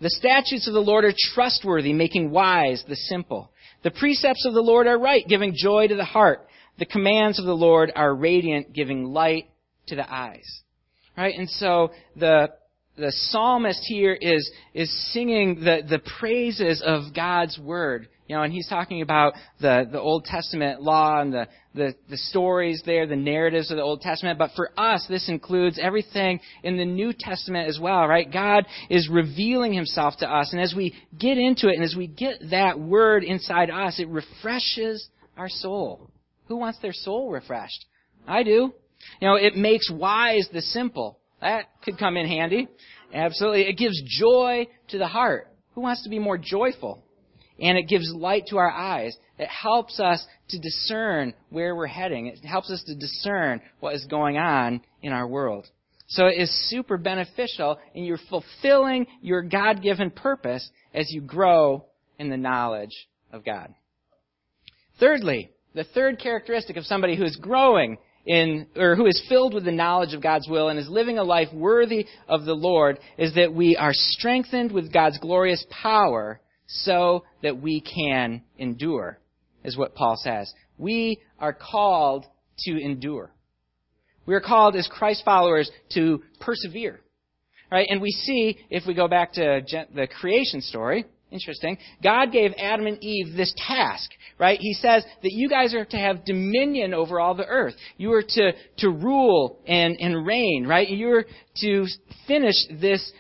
The 0.01 0.11
statutes 0.11 0.67
of 0.67 0.75
the 0.75 0.81
Lord 0.81 1.05
are 1.05 1.15
trustworthy, 1.17 1.93
making 1.93 2.33
wise 2.33 2.83
the 2.89 2.97
simple. 2.97 3.53
The 3.85 3.93
precepts 3.93 4.45
of 4.45 4.53
the 4.53 4.61
Lord 4.61 4.89
are 4.89 4.99
right, 4.99 5.25
giving 5.29 5.55
joy 5.55 5.87
to 5.87 5.95
the 5.95 6.05
heart. 6.05 6.49
The 6.79 6.87
commands 6.87 7.39
of 7.39 7.45
the 7.45 7.57
Lord 7.57 7.93
are 7.95 8.15
radiant, 8.15 8.73
giving 8.73 9.05
light 9.05 9.51
to 9.89 9.97
the 9.97 10.13
eyes. 10.13 10.63
Right? 11.17 11.39
And 11.39 11.49
so 11.49 11.91
the 12.17 12.51
the 12.97 13.13
psalmist 13.31 13.83
here 13.87 14.13
is 14.13 14.51
is 14.75 15.13
singing 15.13 15.57
the, 15.57 15.83
the 15.89 16.01
praises 16.19 16.83
of 16.85 17.15
God's 17.15 17.59
word. 17.59 18.09
You 18.29 18.37
know, 18.37 18.45
and 18.45 18.53
he's 18.53 18.69
talking 18.69 19.03
about 19.03 19.35
the, 19.61 19.87
the 19.91 20.01
Old 20.01 20.25
Testament 20.25 20.81
law 20.81 21.21
and 21.21 21.35
the, 21.35 21.49
the, 21.75 21.95
the 22.09 22.17
stories 22.17 22.83
there, 22.87 23.07
the 23.07 23.17
narratives 23.17 23.71
of 23.71 23.77
the 23.77 23.83
Old 23.83 24.01
Testament. 24.01 24.39
But 24.39 24.53
for 24.57 24.71
us, 24.79 25.05
this 25.07 25.29
includes 25.29 25.79
everything 25.79 26.41
in 26.63 26.79
the 26.79 26.85
New 26.85 27.13
Testament 27.13 27.69
as 27.69 27.79
well, 27.79 28.07
right? 28.07 28.33
God 28.33 28.65
is 28.89 29.11
revealing 29.11 29.75
himself 29.75 30.17
to 30.19 30.31
us. 30.31 30.53
And 30.53 30.63
as 30.63 30.73
we 30.75 30.95
get 31.19 31.37
into 31.37 31.69
it 31.69 31.75
and 31.75 31.85
as 31.85 31.95
we 31.95 32.07
get 32.07 32.37
that 32.53 32.79
word 32.79 33.23
inside 33.23 33.69
us, 33.69 33.99
it 33.99 34.09
refreshes 34.09 35.09
our 35.37 35.51
soul. 35.51 36.09
Who 36.53 36.59
wants 36.59 36.79
their 36.81 36.93
soul 36.93 37.31
refreshed? 37.31 37.87
I 38.29 38.43
do. 38.43 38.75
You 39.23 39.29
know, 39.29 39.37
it 39.37 39.57
makes 39.57 39.91
wise 39.91 40.47
the 40.53 40.61
simple. 40.61 41.19
That 41.41 41.65
could 41.83 41.97
come 41.97 42.19
in 42.19 42.27
handy. 42.29 42.69
Absolutely. 43.15 43.63
It 43.63 43.79
gives 43.79 43.99
joy 44.21 44.67
to 44.89 44.99
the 44.99 45.07
heart. 45.07 45.49
Who 45.75 45.81
wants 45.81 46.03
to 46.03 46.11
be 46.11 46.19
more 46.19 46.37
joyful? 46.37 47.03
And 47.59 47.79
it 47.79 47.89
gives 47.89 48.13
light 48.15 48.49
to 48.49 48.59
our 48.59 48.71
eyes. 48.71 49.17
It 49.39 49.49
helps 49.49 49.99
us 49.99 50.27
to 50.51 50.59
discern 50.59 51.33
where 51.49 51.75
we're 51.75 51.87
heading. 51.87 52.27
It 52.27 52.45
helps 52.45 52.71
us 52.71 52.83
to 52.83 52.95
discern 52.97 53.63
what 53.81 53.95
is 53.95 54.05
going 54.05 54.37
on 54.37 54.83
in 55.01 55.15
our 55.15 55.27
world. 55.27 55.67
So 56.09 56.27
it 56.27 56.39
is 56.39 56.69
super 56.69 56.99
beneficial 56.99 57.79
and 57.95 58.05
you're 58.05 58.19
fulfilling 58.29 59.07
your 59.23 59.41
God-given 59.41 60.11
purpose 60.11 60.69
as 60.93 61.11
you 61.11 61.23
grow 61.23 61.87
in 62.19 62.29
the 62.29 62.37
knowledge 62.37 63.09
of 63.33 63.43
God. 63.43 63.73
Thirdly, 65.01 65.51
the 65.75 65.85
third 65.85 66.19
characteristic 66.19 66.77
of 66.77 66.85
somebody 66.85 67.17
who 67.17 67.25
is 67.25 67.37
growing 67.37 67.99
in, 68.25 68.67
or 68.77 68.95
who 68.95 69.07
is 69.07 69.23
filled 69.29 69.55
with 69.55 69.65
the 69.65 69.73
knowledge 69.73 70.15
of 70.15 70.23
God's 70.23 70.49
will 70.49 70.69
and 70.69 70.79
is 70.79 70.89
living 70.89 71.19
a 71.19 71.25
life 71.25 71.53
worthy 71.53 72.07
of 72.29 72.45
the 72.45 72.55
Lord 72.55 72.99
is 73.19 73.35
that 73.35 73.53
we 73.53 73.77
are 73.77 73.93
strengthened 73.93 74.73
with 74.73 74.93
God's 74.93 75.19
glorious 75.19 75.65
power 75.83 76.41
so 76.67 77.25
that 77.43 77.61
we 77.61 77.81
can 77.81 78.43
endure, 78.59 79.19
is 79.65 79.77
what 79.77 79.95
Paul 79.95 80.17
says. 80.17 80.53
We 80.79 81.21
are 81.39 81.53
called 81.53 82.27
to 82.61 82.81
endure. 82.81 83.33
We 84.25 84.35
are 84.35 84.41
called 84.41 84.77
as 84.77 84.89
Christ 84.89 85.25
followers 85.25 85.71
to 85.95 86.23
persevere. 86.41 87.01
Right? 87.71 87.89
And 87.89 88.01
we 88.03 88.11
see, 88.11 88.59
if 88.71 88.87
we 88.87 88.95
go 88.95 89.09
back 89.09 89.33
to 89.33 89.63
the 89.95 90.07
creation 90.21 90.61
story, 90.61 91.07
interesting, 91.33 91.79
God 92.03 92.33
gave 92.33 92.53
Adam 92.59 92.87
and 92.87 93.03
Eve 93.03 93.35
this 93.37 93.55
task, 93.57 94.11
right? 94.39 94.59
He 94.61 94.75
says 94.75 95.05
that 95.23 95.33
you 95.33 95.49
guys 95.49 95.75
are 95.75 95.85
to 95.87 95.97
have 95.97 96.25
dominion 96.25 96.95
over 96.95 97.21
all 97.21 97.35
the 97.35 97.47
earth. 97.47 97.75
You 97.97 98.13
are 98.13 98.23
to, 98.23 98.53
to 98.79 98.91
rule 98.91 99.61
and, 99.67 99.97
and 100.01 100.27
reign, 100.27 100.67
right? 100.69 100.89
You're 100.89 101.25
to 101.63 101.87
finish 102.27 102.57
this 102.81 103.13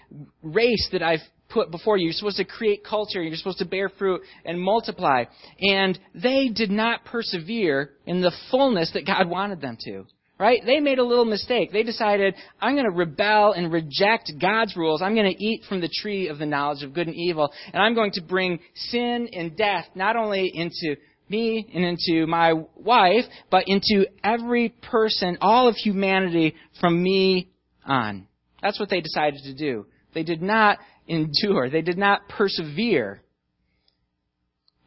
race 0.42 0.88
that 0.92 1.03
I've 1.03 1.20
put 1.48 1.70
before 1.70 1.96
you. 1.96 2.07
You're 2.07 2.14
supposed 2.14 2.38
to 2.38 2.44
create 2.44 2.85
culture. 2.85 3.22
You're 3.22 3.37
supposed 3.37 3.59
to 3.59 3.64
bear 3.64 3.88
fruit 3.88 4.22
and 4.44 4.61
multiply. 4.61 5.25
And 5.61 5.98
they 6.14 6.48
did 6.48 6.70
not 6.70 7.05
persevere 7.05 7.90
in 8.07 8.20
the 8.20 8.33
fullness 8.51 8.90
that 8.94 9.07
God 9.07 9.29
wanted 9.29 9.61
them 9.61 9.77
to. 9.85 10.07
Right? 10.43 10.61
They 10.67 10.81
made 10.81 10.99
a 10.99 11.05
little 11.05 11.25
mistake. 11.25 11.71
They 11.71 11.85
decided, 11.85 12.35
I'm 12.61 12.75
going 12.75 12.91
to 12.91 12.91
rebel 12.91 13.53
and 13.53 13.73
reject 13.73 14.33
God's 14.41 14.77
rules. 14.77 15.01
I'm 15.01 15.15
going 15.15 15.33
to 15.33 15.45
eat 15.45 15.63
from 15.69 15.81
the 15.81 15.89
tree 15.89 16.27
of 16.27 16.41
the 16.41 16.47
knowledge 16.47 16.83
of 16.83 16.93
good 16.93 17.07
and 17.07 17.15
evil. 17.15 17.53
And 17.73 17.81
I'm 17.81 17.95
going 17.95 18.11
to 18.15 18.23
bring 18.23 18.59
sin 18.75 19.29
and 19.33 19.57
death 19.57 19.85
not 19.95 20.17
only 20.17 20.51
into 20.53 20.97
me 21.29 21.71
and 21.73 21.85
into 21.85 22.27
my 22.27 22.55
wife, 22.75 23.23
but 23.53 23.69
into 23.69 24.05
every 24.25 24.71
person, 24.71 25.39
all 25.41 25.69
of 25.69 25.77
humanity 25.77 26.57
from 26.81 27.01
me 27.01 27.49
on. 27.87 28.27
That's 28.61 28.81
what 28.81 28.91
they 28.91 29.01
decided 29.01 29.43
to 29.45 29.55
do. 29.55 29.87
They 30.13 30.25
did 30.25 30.43
not 30.43 30.79
endure. 31.07 31.71
They 31.71 31.83
did 31.83 31.99
not 31.99 32.29
persevere. 32.29 33.23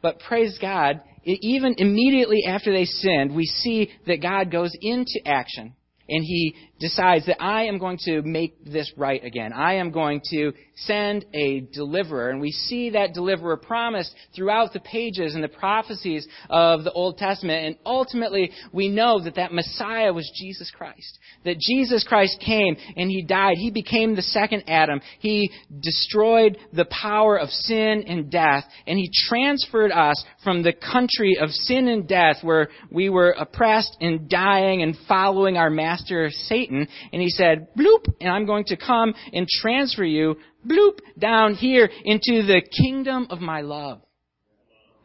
But 0.02 0.20
praise 0.20 0.58
God, 0.60 1.00
even 1.26 1.74
immediately 1.78 2.44
after 2.46 2.72
they 2.72 2.84
sinned, 2.84 3.34
we 3.34 3.46
see 3.46 3.90
that 4.06 4.22
God 4.22 4.50
goes 4.50 4.72
into 4.80 5.20
action 5.26 5.74
and 6.08 6.22
he 6.24 6.54
decides 6.78 7.26
that 7.26 7.42
I 7.42 7.64
am 7.64 7.78
going 7.78 7.98
to 8.04 8.22
make 8.22 8.64
this 8.64 8.92
right 8.96 9.24
again. 9.24 9.52
I 9.52 9.74
am 9.74 9.90
going 9.90 10.20
to 10.30 10.52
send 10.74 11.24
a 11.32 11.60
deliverer. 11.72 12.30
And 12.30 12.40
we 12.40 12.52
see 12.52 12.90
that 12.90 13.14
deliverer 13.14 13.56
promised 13.56 14.14
throughout 14.34 14.72
the 14.72 14.80
pages 14.80 15.34
and 15.34 15.42
the 15.42 15.48
prophecies 15.48 16.26
of 16.50 16.84
the 16.84 16.92
Old 16.92 17.16
Testament. 17.16 17.66
And 17.66 17.76
ultimately, 17.86 18.50
we 18.72 18.88
know 18.88 19.22
that 19.22 19.36
that 19.36 19.54
Messiah 19.54 20.12
was 20.12 20.30
Jesus 20.36 20.70
Christ. 20.70 21.18
That 21.44 21.58
Jesus 21.58 22.04
Christ 22.04 22.42
came 22.44 22.76
and 22.96 23.10
he 23.10 23.22
died. 23.22 23.54
He 23.56 23.70
became 23.70 24.14
the 24.14 24.22
second 24.22 24.64
Adam. 24.68 25.00
He 25.20 25.50
destroyed 25.80 26.58
the 26.72 26.86
power 26.86 27.38
of 27.38 27.48
sin 27.48 28.04
and 28.06 28.30
death. 28.30 28.64
And 28.86 28.98
he 28.98 29.10
transferred 29.28 29.92
us 29.92 30.22
from 30.44 30.62
the 30.62 30.74
country 30.74 31.38
of 31.40 31.50
sin 31.50 31.88
and 31.88 32.06
death 32.06 32.36
where 32.42 32.68
we 32.90 33.08
were 33.08 33.30
oppressed 33.30 33.96
and 34.00 34.28
dying 34.28 34.82
and 34.82 34.96
following 35.08 35.56
our 35.56 35.70
master 35.70 36.28
Satan. 36.30 36.65
And 36.70 37.22
he 37.22 37.30
said, 37.30 37.68
bloop, 37.76 38.12
and 38.20 38.30
I'm 38.30 38.46
going 38.46 38.64
to 38.66 38.76
come 38.76 39.14
and 39.32 39.46
transfer 39.48 40.04
you 40.04 40.36
bloop, 40.66 40.98
down 41.18 41.54
here 41.54 41.88
into 42.04 42.42
the 42.46 42.62
kingdom 42.82 43.28
of 43.30 43.40
my 43.40 43.60
love. 43.60 44.00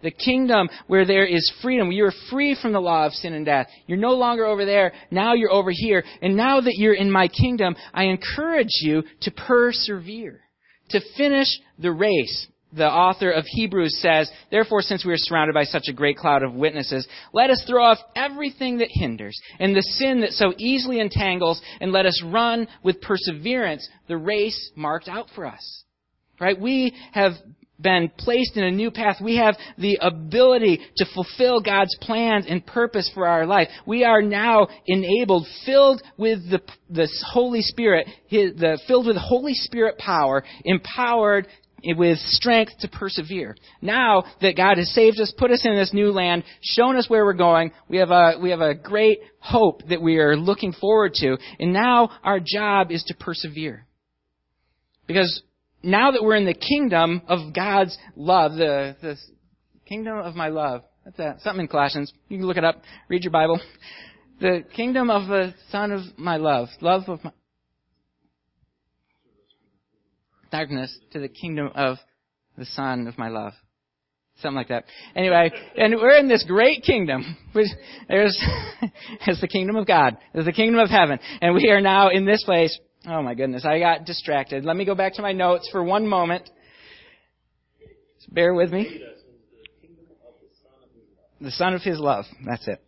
The 0.02 0.12
kingdom 0.12 0.67
where 0.88 1.06
there 1.06 1.26
is 1.26 1.52
freedom. 1.62 1.91
You're 1.91 2.13
free 2.32 2.58
from 2.60 2.74
the 2.74 2.80
law 2.80 3.06
of 3.06 3.13
sin 3.13 3.34
and 3.34 3.45
death. 3.45 3.67
You're 3.86 4.00
no 4.00 4.13
longer 4.13 4.45
over 4.45 4.65
there. 4.65 4.93
Now 5.12 5.36
you're 5.36 5.52
over 5.52 5.69
here. 5.71 6.04
And 6.24 6.36
now 6.36 6.60
that 6.60 6.74
you're 6.76 6.95
in 6.95 7.12
my 7.12 7.28
kingdom, 7.28 7.76
I 7.93 8.06
encourage 8.06 8.80
you 8.82 9.04
to 9.21 9.32
persevere, 9.32 10.41
to 10.89 11.02
finish 11.15 11.47
the 11.78 11.91
race 11.91 12.47
the 12.73 12.88
author 12.88 13.31
of 13.31 13.45
Hebrews 13.47 13.99
says, 14.01 14.31
Therefore, 14.49 14.81
since 14.81 15.05
we 15.05 15.12
are 15.13 15.17
surrounded 15.17 15.53
by 15.53 15.63
such 15.63 15.86
a 15.89 15.93
great 15.93 16.17
cloud 16.17 16.43
of 16.43 16.53
witnesses, 16.53 17.07
let 17.34 17.49
us 17.49 17.63
throw 17.67 17.84
off 17.84 17.97
everything 18.15 18.77
that 18.77 18.89
hinders 18.89 19.39
and 19.60 19.75
the 19.75 19.81
sin 19.81 20.21
that 20.21 20.31
so 20.31 20.53
easily 20.57 20.99
entangles, 20.99 21.62
and 21.79 21.91
let 21.91 22.05
us 22.05 22.21
run 22.25 22.67
with 22.84 23.01
perseverance 23.01 23.88
the 24.07 24.17
race 24.17 24.71
marked 24.75 25.07
out 25.07 25.27
for 25.36 25.45
us. 25.45 25.84
Right? 26.39 26.60
We 26.60 26.95
have 27.12 27.34
been 27.81 28.12
placed 28.17 28.57
in 28.57 28.63
a 28.63 28.71
new 28.71 28.91
path. 28.91 29.17
We 29.21 29.38
have 29.38 29.57
the 29.77 29.97
ability 30.01 30.79
to 30.97 31.05
fulfill 31.13 31.62
God's 31.62 31.95
plans 32.01 32.45
and 32.47 32.65
purpose 32.65 33.10
for 33.13 33.27
our 33.27 33.45
life. 33.45 33.67
We 33.86 34.03
are 34.03 34.21
now 34.21 34.67
enabled, 34.88 35.47
filled 35.65 36.01
with 36.17 36.49
the, 36.49 36.62
the 36.89 37.10
Holy 37.31 37.62
Spirit, 37.62 38.07
his, 38.27 38.55
the, 38.55 38.79
filled 38.88 39.07
with 39.07 39.17
Holy 39.17 39.53
Spirit 39.53 39.97
power, 39.97 40.43
empowered 40.63 41.47
with 41.84 42.17
strength 42.20 42.74
to 42.80 42.88
persevere. 42.88 43.56
Now 43.82 44.24
that 44.41 44.58
God 44.58 44.78
has 44.78 44.94
saved 44.94 45.20
us, 45.20 45.34
put 45.38 45.52
us 45.52 45.65
in 45.65 45.76
this 45.76 45.94
new 45.94 46.12
land, 46.12 46.44
shown 46.62 46.96
us 46.96 47.10
where 47.10 47.26
we're 47.26 47.34
going, 47.34 47.72
we 47.89 47.98
have 47.98 48.12
a, 48.12 48.36
we 48.41 48.52
have 48.52 48.62
a 48.62 48.76
great 48.76 49.20
hope 49.39 49.82
that 49.89 50.02
we 50.02 50.17
are 50.17 50.36
looking 50.36 50.74
forward 50.74 51.13
to. 51.15 51.38
And 51.60 51.74
now 51.74 52.10
our 52.24 52.39
job 52.39 52.91
is 52.91 53.04
to 53.06 53.15
persevere. 53.15 53.86
Because 55.08 55.41
now 55.84 56.12
that 56.12 56.24
we're 56.24 56.36
in 56.36 56.46
the 56.46 56.54
kingdom 56.54 57.22
of 57.28 57.54
God's 57.54 57.98
love, 58.15 58.54
the, 58.54 58.96
the 59.02 59.17
kingdom 59.88 60.17
of 60.17 60.36
my 60.36 60.50
love, 60.50 60.84
that's 61.04 61.17
that, 61.17 61.41
something 61.41 61.62
in 61.62 61.67
Colossians. 61.67 62.13
You 62.30 62.38
can 62.38 62.48
look 62.48 62.58
it 62.58 62.63
up, 62.63 62.82
read 63.08 63.24
your 63.24 63.32
Bible. 63.32 63.60
The 64.39 64.63
kingdom 64.76 65.10
of 65.10 65.28
the 65.28 65.54
Son 65.70 65.91
of 65.91 66.02
my 66.17 66.38
love, 66.38 66.70
love 66.80 67.04
of 67.08 67.24
my, 67.24 67.32
darkness 70.52 70.98
to 71.12 71.20
the 71.20 71.30
kingdom 71.30 71.70
of 71.76 71.98
the 72.58 72.66
Son 72.66 73.08
of 73.08 73.18
my 73.18 73.30
love. 73.30 73.54
Something 74.38 74.56
like 74.56 74.70
that. 74.70 74.86
Anyway, 75.16 75.52
and 75.78 75.96
we're 75.96 76.18
in 76.18 76.28
this 76.28 76.44
great 76.48 76.84
kingdom. 76.84 77.38
There's, 77.54 77.74
it's 79.28 79.42
the 79.42 79.48
kingdom 79.48 79.76
of 79.76 79.86
God. 79.86 80.18
It's 80.34 80.46
the 80.46 80.52
kingdom 80.52 80.80
of 80.80 80.90
heaven. 80.90 81.20
And 81.42 81.54
we 81.54 81.70
are 81.70 81.82
now 81.82 82.10
in 82.10 82.26
this 82.26 82.44
place. 82.44 82.78
Oh 83.08 83.22
my 83.22 83.34
goodness, 83.34 83.66
I 83.66 83.80
got 83.80 84.06
distracted. 84.06 84.64
Let 84.64 84.76
me 84.76 84.86
go 84.86 84.96
back 84.96 85.16
to 85.16 85.22
my 85.22 85.32
notes 85.32 85.70
for 85.72 85.84
one 85.84 86.08
moment. 86.08 86.50
Just 88.18 88.34
bear 88.34 88.54
with 88.54 88.72
me. 88.72 89.04
The 91.40 91.52
Son 91.52 91.74
of 91.74 91.82
His 91.82 92.00
love. 92.00 92.26
That's 92.46 92.68
it. 92.68 92.80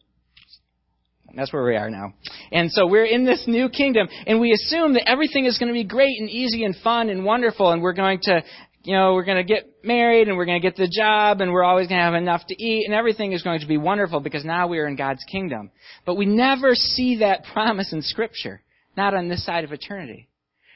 That's 1.35 1.51
where 1.51 1.63
we 1.63 1.75
are 1.75 1.89
now. 1.89 2.13
And 2.53 2.71
so 2.71 2.85
we're 2.85 3.05
in 3.05 3.25
this 3.25 3.45
new 3.47 3.67
kingdom, 3.67 4.07
and 4.27 4.39
we 4.39 4.51
assume 4.51 4.93
that 4.93 5.09
everything 5.09 5.45
is 5.45 5.57
going 5.57 5.69
to 5.69 5.73
be 5.73 5.83
great 5.83 6.19
and 6.19 6.29
easy 6.29 6.63
and 6.63 6.75
fun 6.75 7.09
and 7.09 7.25
wonderful, 7.25 7.71
and 7.71 7.81
we're 7.81 7.93
going 7.93 8.19
to, 8.23 8.43
you 8.83 8.95
know, 8.95 9.15
we're 9.15 9.25
going 9.25 9.43
to 9.45 9.53
get 9.53 9.63
married, 9.83 10.27
and 10.27 10.37
we're 10.37 10.45
going 10.45 10.61
to 10.61 10.65
get 10.65 10.77
the 10.77 10.87
job, 10.87 11.41
and 11.41 11.51
we're 11.51 11.63
always 11.63 11.87
going 11.87 11.97
to 11.97 12.05
have 12.05 12.13
enough 12.13 12.45
to 12.47 12.63
eat, 12.63 12.85
and 12.85 12.93
everything 12.93 13.33
is 13.33 13.41
going 13.41 13.59
to 13.59 13.65
be 13.65 13.77
wonderful 13.77 14.19
because 14.19 14.45
now 14.45 14.67
we 14.67 14.77
are 14.77 14.87
in 14.87 14.95
God's 14.95 15.23
kingdom. 15.31 15.71
But 16.05 16.15
we 16.15 16.27
never 16.27 16.75
see 16.75 17.17
that 17.17 17.43
promise 17.51 17.91
in 17.91 18.03
Scripture, 18.03 18.61
not 18.95 19.15
on 19.15 19.29
this 19.29 19.43
side 19.43 19.63
of 19.63 19.71
eternity. 19.71 20.29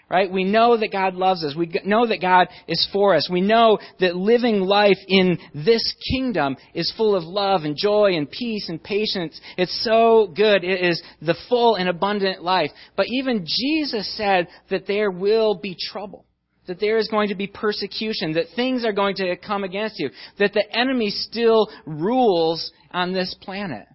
Right? 0.09 0.31
We 0.31 0.45
know 0.45 0.77
that 0.77 0.91
God 0.93 1.15
loves 1.15 1.43
us. 1.43 1.53
We 1.53 1.69
know 1.83 2.07
that 2.07 2.21
God 2.21 2.47
is 2.65 2.87
for 2.93 3.13
us. 3.13 3.29
We 3.29 3.41
know 3.41 3.77
that 3.99 4.15
living 4.15 4.61
life 4.61 4.97
in 5.05 5.37
this 5.53 5.83
kingdom 6.09 6.55
is 6.73 6.93
full 6.95 7.13
of 7.13 7.25
love 7.25 7.63
and 7.63 7.75
joy 7.77 8.15
and 8.15 8.31
peace 8.31 8.69
and 8.69 8.81
patience. 8.81 9.39
It's 9.57 9.83
so 9.83 10.31
good. 10.33 10.63
It 10.63 10.81
is 10.81 11.03
the 11.21 11.35
full 11.49 11.75
and 11.75 11.89
abundant 11.89 12.41
life. 12.41 12.71
But 12.95 13.07
even 13.09 13.45
Jesus 13.45 14.15
said 14.15 14.47
that 14.69 14.87
there 14.87 15.11
will 15.11 15.55
be 15.55 15.75
trouble. 15.91 16.25
That 16.67 16.79
there 16.79 16.97
is 16.97 17.09
going 17.09 17.27
to 17.29 17.35
be 17.35 17.47
persecution. 17.47 18.33
That 18.33 18.45
things 18.55 18.85
are 18.85 18.93
going 18.93 19.15
to 19.17 19.35
come 19.35 19.65
against 19.65 19.99
you. 19.99 20.09
That 20.39 20.53
the 20.53 20.63
enemy 20.73 21.09
still 21.09 21.67
rules 21.85 22.71
on 22.91 23.11
this 23.11 23.35
planet 23.41 23.87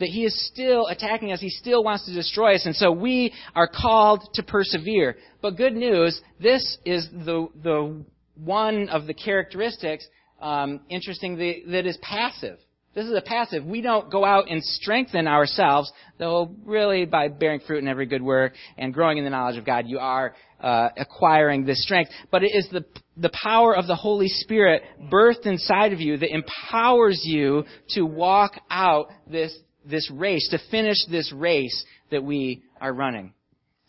that 0.00 0.08
he 0.08 0.24
is 0.24 0.46
still 0.46 0.86
attacking 0.86 1.32
us. 1.32 1.40
He 1.40 1.50
still 1.50 1.82
wants 1.82 2.06
to 2.06 2.14
destroy 2.14 2.54
us. 2.54 2.66
And 2.66 2.74
so 2.74 2.92
we 2.92 3.32
are 3.54 3.68
called 3.68 4.28
to 4.34 4.42
persevere. 4.42 5.16
But 5.42 5.56
good 5.56 5.74
news, 5.74 6.20
this 6.40 6.78
is 6.84 7.08
the, 7.12 7.48
the 7.62 8.04
one 8.36 8.88
of 8.88 9.06
the 9.06 9.14
characteristics, 9.14 10.06
um, 10.40 10.80
interesting, 10.88 11.36
that 11.36 11.86
is 11.86 11.98
passive. 12.02 12.58
This 12.94 13.06
is 13.06 13.14
a 13.14 13.22
passive. 13.22 13.64
We 13.64 13.80
don't 13.80 14.10
go 14.10 14.24
out 14.24 14.50
and 14.50 14.62
strengthen 14.64 15.28
ourselves, 15.28 15.92
though 16.18 16.50
really 16.64 17.04
by 17.04 17.28
bearing 17.28 17.60
fruit 17.60 17.78
in 17.78 17.86
every 17.86 18.06
good 18.06 18.22
work 18.22 18.54
and 18.76 18.92
growing 18.92 19.18
in 19.18 19.24
the 19.24 19.30
knowledge 19.30 19.56
of 19.56 19.64
God, 19.64 19.84
you 19.86 19.98
are 19.98 20.34
uh, 20.60 20.88
acquiring 20.96 21.64
this 21.64 21.82
strength. 21.82 22.10
But 22.32 22.42
it 22.42 22.50
is 22.54 22.68
the, 22.72 22.84
the 23.16 23.30
power 23.42 23.76
of 23.76 23.86
the 23.86 23.94
Holy 23.94 24.28
Spirit 24.28 24.82
birthed 25.12 25.46
inside 25.46 25.92
of 25.92 26.00
you 26.00 26.16
that 26.16 26.34
empowers 26.34 27.20
you 27.24 27.64
to 27.90 28.02
walk 28.02 28.54
out 28.70 29.10
this, 29.30 29.56
this 29.84 30.10
race, 30.10 30.48
to 30.50 30.58
finish 30.70 30.96
this 31.10 31.32
race 31.32 31.84
that 32.10 32.22
we 32.22 32.62
are 32.80 32.92
running. 32.92 33.32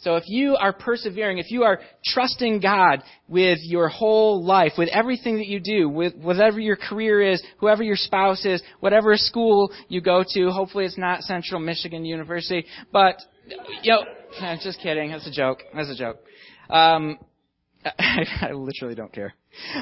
So 0.01 0.15
if 0.15 0.23
you 0.27 0.55
are 0.55 0.71
persevering, 0.71 1.39
if 1.39 1.51
you 1.51 1.63
are 1.63 1.81
trusting 2.05 2.61
God 2.61 3.03
with 3.27 3.59
your 3.63 3.89
whole 3.89 4.45
life, 4.45 4.73
with 4.77 4.87
everything 4.93 5.37
that 5.37 5.47
you 5.47 5.59
do, 5.59 5.89
with 5.89 6.15
whatever 6.15 6.57
your 6.57 6.77
career 6.77 7.21
is, 7.21 7.43
whoever 7.57 7.83
your 7.83 7.97
spouse 7.97 8.45
is, 8.45 8.63
whatever 8.79 9.17
school 9.17 9.73
you 9.89 9.99
go 9.99 10.23
to, 10.35 10.51
hopefully 10.51 10.85
it's 10.85 10.97
not 10.97 11.23
Central 11.23 11.59
Michigan 11.59 12.05
University, 12.05 12.65
but, 12.93 13.21
you 13.83 13.91
know, 14.41 14.55
just 14.61 14.79
kidding. 14.79 15.11
That's 15.11 15.27
a 15.27 15.31
joke. 15.31 15.63
That's 15.75 15.89
a 15.89 15.95
joke. 15.95 16.19
Um, 16.69 17.19
I, 17.83 18.25
I 18.49 18.51
literally 18.53 18.95
don't 18.95 19.11
care. 19.11 19.33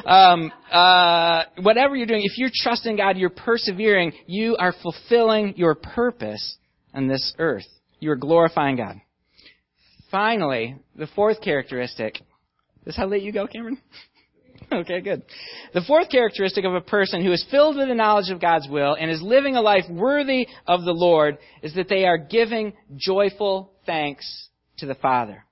Um, 0.05 0.51
uh, 0.71 1.43
whatever 1.61 1.95
you're 1.95 2.07
doing, 2.07 2.21
if 2.23 2.37
you're 2.37 2.51
trusting 2.53 2.97
God, 2.97 3.17
you're 3.17 3.29
persevering, 3.29 4.13
you 4.25 4.55
are 4.57 4.73
fulfilling 4.81 5.55
your 5.57 5.75
purpose 5.75 6.57
on 6.93 7.07
this 7.07 7.33
earth. 7.37 7.67
You 7.99 8.11
are 8.11 8.15
glorifying 8.15 8.77
God. 8.77 9.01
Finally, 10.09 10.75
the 10.95 11.07
fourth 11.07 11.41
characteristic. 11.41 12.19
Is 12.85 12.95
how 12.95 13.07
late 13.07 13.23
you 13.23 13.33
go, 13.33 13.47
Cameron? 13.47 13.79
okay, 14.71 15.01
good. 15.01 15.23
The 15.73 15.81
fourth 15.81 16.09
characteristic 16.09 16.63
of 16.63 16.73
a 16.73 16.81
person 16.81 17.23
who 17.23 17.31
is 17.31 17.45
filled 17.51 17.75
with 17.75 17.89
the 17.89 17.95
knowledge 17.95 18.29
of 18.31 18.39
God's 18.39 18.67
will 18.69 18.95
and 18.95 19.11
is 19.11 19.21
living 19.21 19.55
a 19.55 19.61
life 19.61 19.83
worthy 19.89 20.47
of 20.65 20.83
the 20.83 20.93
Lord 20.93 21.37
is 21.61 21.75
that 21.75 21.89
they 21.89 22.05
are 22.05 22.17
giving 22.17 22.73
joyful 22.95 23.73
thanks 23.85 24.49
to 24.77 24.85
the 24.85 24.95
Father. 24.95 25.43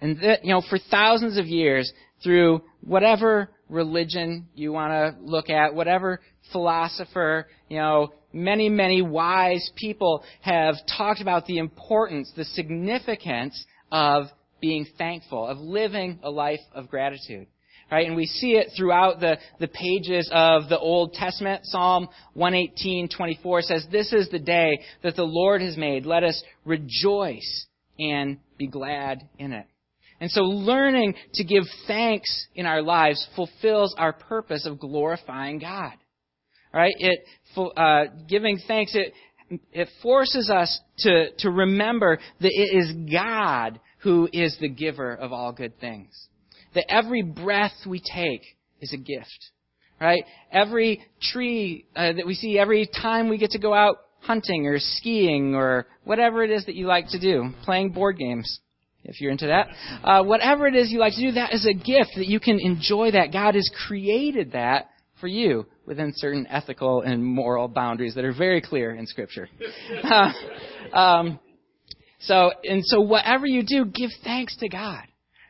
And 0.00 0.18
you 0.42 0.52
know, 0.52 0.62
for 0.68 0.78
thousands 0.90 1.38
of 1.38 1.46
years, 1.46 1.90
through 2.22 2.62
whatever 2.82 3.50
religion 3.68 4.46
you 4.54 4.72
want 4.72 4.92
to 4.92 5.20
look 5.22 5.50
at, 5.50 5.74
whatever 5.74 6.20
philosopher, 6.52 7.48
you 7.68 7.78
know, 7.78 8.12
many, 8.32 8.68
many 8.68 9.02
wise 9.02 9.70
people 9.76 10.22
have 10.40 10.74
talked 10.96 11.20
about 11.20 11.46
the 11.46 11.58
importance, 11.58 12.30
the 12.36 12.44
significance 12.44 13.64
of 13.90 14.26
being 14.60 14.86
thankful, 14.98 15.46
of 15.46 15.58
living 15.58 16.18
a 16.22 16.30
life 16.30 16.60
of 16.72 16.88
gratitude. 16.88 17.46
Right? 17.90 18.06
And 18.08 18.16
we 18.16 18.26
see 18.26 18.52
it 18.52 18.72
throughout 18.76 19.20
the, 19.20 19.36
the 19.60 19.68
pages 19.68 20.28
of 20.32 20.68
the 20.68 20.78
Old 20.78 21.12
Testament. 21.12 21.60
Psalm 21.66 22.08
118:24 22.36 23.62
says, 23.62 23.86
This 23.92 24.12
is 24.12 24.28
the 24.28 24.40
day 24.40 24.80
that 25.04 25.14
the 25.14 25.22
Lord 25.22 25.62
has 25.62 25.76
made. 25.76 26.04
Let 26.04 26.24
us 26.24 26.42
rejoice 26.64 27.66
and 27.96 28.38
be 28.58 28.66
glad 28.66 29.28
in 29.38 29.52
it. 29.52 29.66
And 30.20 30.30
so 30.30 30.42
learning 30.42 31.14
to 31.34 31.44
give 31.44 31.64
thanks 31.86 32.46
in 32.54 32.66
our 32.66 32.82
lives 32.82 33.26
fulfills 33.36 33.94
our 33.98 34.12
purpose 34.12 34.66
of 34.66 34.78
glorifying 34.78 35.58
God. 35.58 35.92
Right? 36.72 36.94
It, 36.98 37.20
uh, 37.76 38.04
giving 38.28 38.58
thanks, 38.66 38.94
it, 38.94 39.12
it 39.72 39.88
forces 40.02 40.50
us 40.50 40.80
to, 40.98 41.30
to 41.38 41.50
remember 41.50 42.18
that 42.40 42.52
it 42.52 42.76
is 42.76 43.12
God 43.12 43.80
who 43.98 44.28
is 44.32 44.56
the 44.60 44.68
giver 44.68 45.14
of 45.14 45.32
all 45.32 45.52
good 45.52 45.78
things. 45.80 46.28
That 46.74 46.90
every 46.90 47.22
breath 47.22 47.72
we 47.86 48.00
take 48.00 48.42
is 48.80 48.92
a 48.92 48.98
gift. 48.98 49.50
Right? 50.00 50.24
Every 50.52 51.02
tree 51.32 51.86
uh, 51.94 52.12
that 52.12 52.26
we 52.26 52.34
see, 52.34 52.58
every 52.58 52.86
time 52.86 53.28
we 53.28 53.38
get 53.38 53.52
to 53.52 53.58
go 53.58 53.72
out 53.72 53.96
hunting 54.20 54.66
or 54.66 54.78
skiing 54.78 55.54
or 55.54 55.86
whatever 56.04 56.42
it 56.42 56.50
is 56.50 56.66
that 56.66 56.74
you 56.74 56.86
like 56.86 57.08
to 57.08 57.18
do, 57.18 57.50
playing 57.64 57.90
board 57.90 58.18
games 58.18 58.60
if 59.08 59.20
you're 59.20 59.30
into 59.30 59.46
that. 59.46 59.68
Uh, 60.04 60.22
whatever 60.22 60.66
it 60.66 60.74
is 60.74 60.90
you 60.90 60.98
like 60.98 61.14
to 61.14 61.20
do, 61.20 61.32
that 61.32 61.52
is 61.52 61.66
a 61.66 61.74
gift 61.74 62.10
that 62.16 62.26
you 62.26 62.40
can 62.40 62.58
enjoy 62.60 63.10
that. 63.12 63.32
God 63.32 63.54
has 63.54 63.70
created 63.86 64.52
that 64.52 64.90
for 65.20 65.26
you 65.26 65.66
within 65.86 66.12
certain 66.16 66.46
ethical 66.48 67.02
and 67.02 67.24
moral 67.24 67.68
boundaries 67.68 68.14
that 68.14 68.24
are 68.24 68.34
very 68.34 68.60
clear 68.60 68.94
in 68.94 69.06
Scripture. 69.06 69.48
Uh, 70.04 70.32
um, 70.96 71.40
so, 72.20 72.50
and 72.64 72.82
so 72.84 73.00
whatever 73.00 73.46
you 73.46 73.62
do, 73.64 73.84
give 73.84 74.10
thanks 74.24 74.56
to 74.58 74.68
God. 74.68 75.04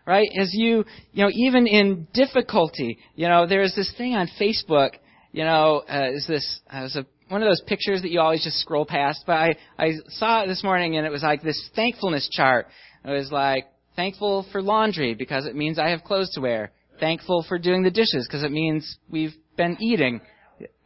Right? 0.06 0.28
As 0.40 0.50
you, 0.52 0.84
you 1.12 1.24
know, 1.24 1.30
even 1.32 1.66
in 1.66 2.06
difficulty, 2.14 2.98
you 3.16 3.28
know, 3.28 3.46
there's 3.46 3.74
this 3.74 3.92
thing 3.98 4.14
on 4.14 4.28
Facebook, 4.40 4.90
you 5.32 5.42
know, 5.42 5.82
uh, 5.88 6.10
is 6.12 6.26
this, 6.28 6.60
uh, 6.70 6.82
was 6.82 6.96
a, 6.96 7.06
one 7.28 7.42
of 7.42 7.48
those 7.48 7.62
pictures 7.66 8.02
that 8.02 8.10
you 8.10 8.20
always 8.20 8.44
just 8.44 8.58
scroll 8.58 8.86
past, 8.86 9.24
but 9.26 9.32
I, 9.32 9.56
I 9.78 9.92
saw 10.08 10.44
it 10.44 10.46
this 10.46 10.62
morning 10.62 10.96
and 10.96 11.04
it 11.04 11.10
was 11.10 11.22
like 11.22 11.42
this 11.42 11.70
thankfulness 11.74 12.28
chart. 12.30 12.68
It 13.06 13.10
was 13.10 13.30
like, 13.30 13.66
thankful 13.96 14.46
for 14.52 14.62
laundry 14.62 15.14
because 15.14 15.46
it 15.46 15.56
means 15.56 15.78
I 15.78 15.88
have 15.88 16.04
clothes 16.04 16.30
to 16.34 16.40
wear. 16.40 16.72
Thankful 17.00 17.44
for 17.48 17.58
doing 17.58 17.82
the 17.82 17.90
dishes 17.90 18.26
because 18.28 18.42
it 18.42 18.52
means 18.52 18.98
we've 19.10 19.34
been 19.56 19.76
eating. 19.80 20.20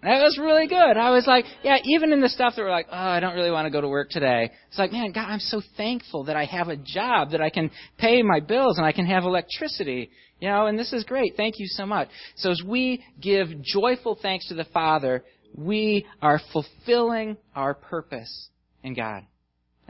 That 0.03 0.23
was 0.23 0.39
really 0.41 0.67
good. 0.67 0.97
I 0.97 1.11
was 1.11 1.27
like, 1.27 1.45
yeah, 1.63 1.77
even 1.85 2.13
in 2.13 2.21
the 2.21 2.29
stuff 2.29 2.55
that 2.57 2.63
we're 2.63 2.71
like, 2.71 2.89
oh, 2.91 2.97
I 2.97 3.21
don't 3.21 3.35
really 3.35 3.51
want 3.51 3.67
to 3.67 3.71
go 3.71 3.81
to 3.81 3.89
work 3.89 4.11
today. 4.11 4.51
It's 4.69 4.79
like, 4.79 4.93
man, 4.93 5.13
God, 5.13 5.27
I'm 5.29 5.41
so 5.41 5.61
thankful 5.77 6.25
that 6.25 6.37
I 6.37 6.45
have 6.47 6.69
a 6.69 6.77
job, 6.77 7.31
that 7.31 7.41
I 7.41 7.51
can 7.51 7.71
pay 7.99 8.23
my 8.23 8.41
bills 8.41 8.79
and 8.79 8.87
I 8.87 8.93
can 8.93 9.07
have 9.07 9.25
electricity. 9.25 10.11
You 10.41 10.49
know, 10.49 10.67
and 10.67 10.79
this 10.79 10.93
is 10.93 11.05
great. 11.05 11.35
Thank 11.37 11.57
you 11.59 11.67
so 11.69 11.85
much. 11.85 12.09
So 12.37 12.51
as 12.51 12.63
we 12.67 13.05
give 13.21 13.49
joyful 13.63 14.19
thanks 14.21 14.49
to 14.49 14.55
the 14.55 14.65
Father, 14.65 15.23
we 15.55 16.07
are 16.23 16.41
fulfilling 16.53 17.37
our 17.55 17.75
purpose 17.75 18.49
in 18.83 18.95
God. 18.95 19.25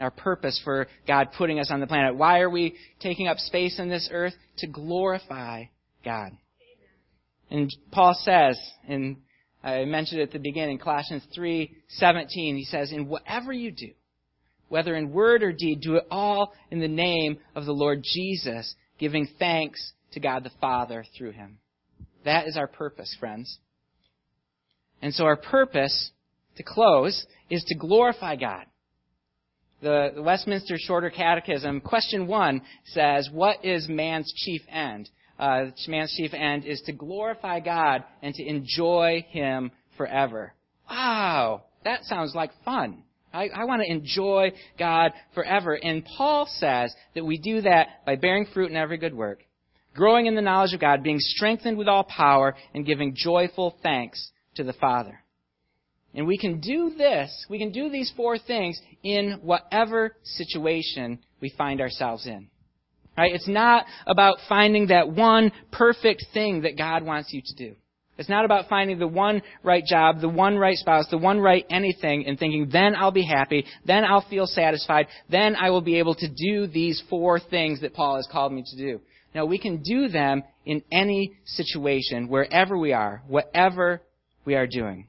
Our 0.01 0.11
purpose 0.11 0.59
for 0.63 0.87
God 1.07 1.29
putting 1.37 1.59
us 1.59 1.69
on 1.71 1.79
the 1.79 1.87
planet. 1.87 2.17
Why 2.17 2.39
are 2.39 2.49
we 2.49 2.75
taking 2.99 3.27
up 3.27 3.37
space 3.37 3.79
in 3.79 3.87
this 3.87 4.09
earth? 4.11 4.33
To 4.57 4.67
glorify 4.67 5.65
God. 6.03 6.31
And 7.51 7.69
Paul 7.91 8.15
says, 8.23 8.59
and 8.87 9.17
I 9.63 9.85
mentioned 9.85 10.21
it 10.21 10.23
at 10.23 10.31
the 10.31 10.39
beginning, 10.39 10.79
Colossians 10.79 11.23
3:17, 11.37 12.55
he 12.55 12.63
says, 12.63 12.91
"In 12.91 13.07
whatever 13.07 13.53
you 13.53 13.71
do, 13.71 13.91
whether 14.69 14.95
in 14.95 15.11
word 15.11 15.43
or 15.43 15.51
deed, 15.51 15.81
do 15.81 15.97
it 15.97 16.07
all 16.09 16.53
in 16.71 16.79
the 16.79 16.87
name 16.87 17.37
of 17.53 17.65
the 17.65 17.73
Lord 17.73 18.01
Jesus, 18.03 18.75
giving 18.97 19.27
thanks 19.37 19.93
to 20.13 20.19
God 20.19 20.43
the 20.43 20.49
Father 20.61 21.05
through 21.15 21.31
him." 21.31 21.59
That 22.23 22.47
is 22.47 22.57
our 22.57 22.67
purpose, 22.67 23.13
friends. 23.19 23.59
And 25.01 25.13
so 25.13 25.25
our 25.25 25.37
purpose, 25.37 26.11
to 26.55 26.63
close, 26.63 27.27
is 27.49 27.63
to 27.65 27.75
glorify 27.75 28.35
God. 28.35 28.65
The, 29.81 30.11
the 30.15 30.21
Westminster 30.21 30.75
Shorter 30.77 31.09
Catechism, 31.09 31.81
question 31.81 32.27
one 32.27 32.61
says, 32.85 33.29
What 33.31 33.65
is 33.65 33.87
man's 33.89 34.31
chief 34.35 34.61
end? 34.69 35.09
uh, 35.41 35.65
man's 35.87 36.13
chief 36.15 36.33
end 36.33 36.65
is 36.65 36.81
to 36.85 36.93
glorify 36.93 37.59
God 37.59 38.03
and 38.21 38.33
to 38.35 38.47
enjoy 38.47 39.25
Him 39.29 39.71
forever. 39.97 40.53
Wow, 40.89 41.63
that 41.83 42.03
sounds 42.03 42.35
like 42.35 42.51
fun. 42.63 43.03
I, 43.33 43.47
I 43.47 43.65
want 43.65 43.81
to 43.81 43.91
enjoy 43.91 44.51
God 44.77 45.13
forever. 45.33 45.73
And 45.73 46.05
Paul 46.05 46.47
says 46.57 46.93
that 47.15 47.25
we 47.25 47.37
do 47.37 47.61
that 47.61 48.05
by 48.05 48.17
bearing 48.17 48.45
fruit 48.53 48.69
in 48.69 48.77
every 48.77 48.97
good 48.97 49.15
work, 49.15 49.39
growing 49.95 50.27
in 50.27 50.35
the 50.35 50.41
knowledge 50.41 50.73
of 50.73 50.81
God, 50.81 51.01
being 51.01 51.19
strengthened 51.19 51.77
with 51.77 51.87
all 51.87 52.03
power, 52.03 52.55
and 52.75 52.85
giving 52.85 53.15
joyful 53.15 53.77
thanks 53.81 54.31
to 54.55 54.63
the 54.63 54.73
Father. 54.73 55.23
And 56.13 56.27
we 56.27 56.37
can 56.37 56.59
do 56.59 56.91
this, 56.97 57.45
we 57.49 57.57
can 57.57 57.71
do 57.71 57.89
these 57.89 58.11
four 58.17 58.37
things 58.37 58.79
in 59.03 59.39
whatever 59.41 60.15
situation 60.23 61.19
we 61.41 61.53
find 61.57 61.79
ourselves 61.79 62.27
in. 62.27 62.47
Right? 63.17 63.33
It's 63.33 63.47
not 63.47 63.85
about 64.07 64.37
finding 64.49 64.87
that 64.87 65.09
one 65.09 65.51
perfect 65.71 66.25
thing 66.33 66.61
that 66.61 66.77
God 66.77 67.03
wants 67.03 67.31
you 67.31 67.41
to 67.45 67.55
do. 67.55 67.75
It's 68.17 68.29
not 68.29 68.45
about 68.45 68.69
finding 68.69 68.99
the 68.99 69.07
one 69.07 69.41
right 69.63 69.83
job, 69.83 70.21
the 70.21 70.29
one 70.29 70.57
right 70.57 70.77
spouse, 70.77 71.05
the 71.09 71.17
one 71.17 71.39
right 71.39 71.65
anything 71.69 72.25
and 72.27 72.37
thinking, 72.37 72.69
then 72.71 72.93
I'll 72.95 73.11
be 73.11 73.25
happy, 73.25 73.65
then 73.85 74.03
I'll 74.03 74.25
feel 74.29 74.45
satisfied, 74.45 75.07
then 75.29 75.55
I 75.55 75.71
will 75.71 75.81
be 75.81 75.97
able 75.97 76.15
to 76.15 76.27
do 76.27 76.67
these 76.67 77.01
four 77.09 77.39
things 77.39 77.81
that 77.81 77.93
Paul 77.93 78.17
has 78.17 78.27
called 78.31 78.53
me 78.53 78.63
to 78.63 78.77
do. 78.77 79.01
No, 79.33 79.45
we 79.45 79.57
can 79.57 79.81
do 79.81 80.07
them 80.07 80.43
in 80.65 80.83
any 80.91 81.33
situation, 81.45 82.27
wherever 82.27 82.77
we 82.77 82.93
are, 82.93 83.23
whatever 83.27 84.01
we 84.45 84.55
are 84.55 84.67
doing. 84.67 85.07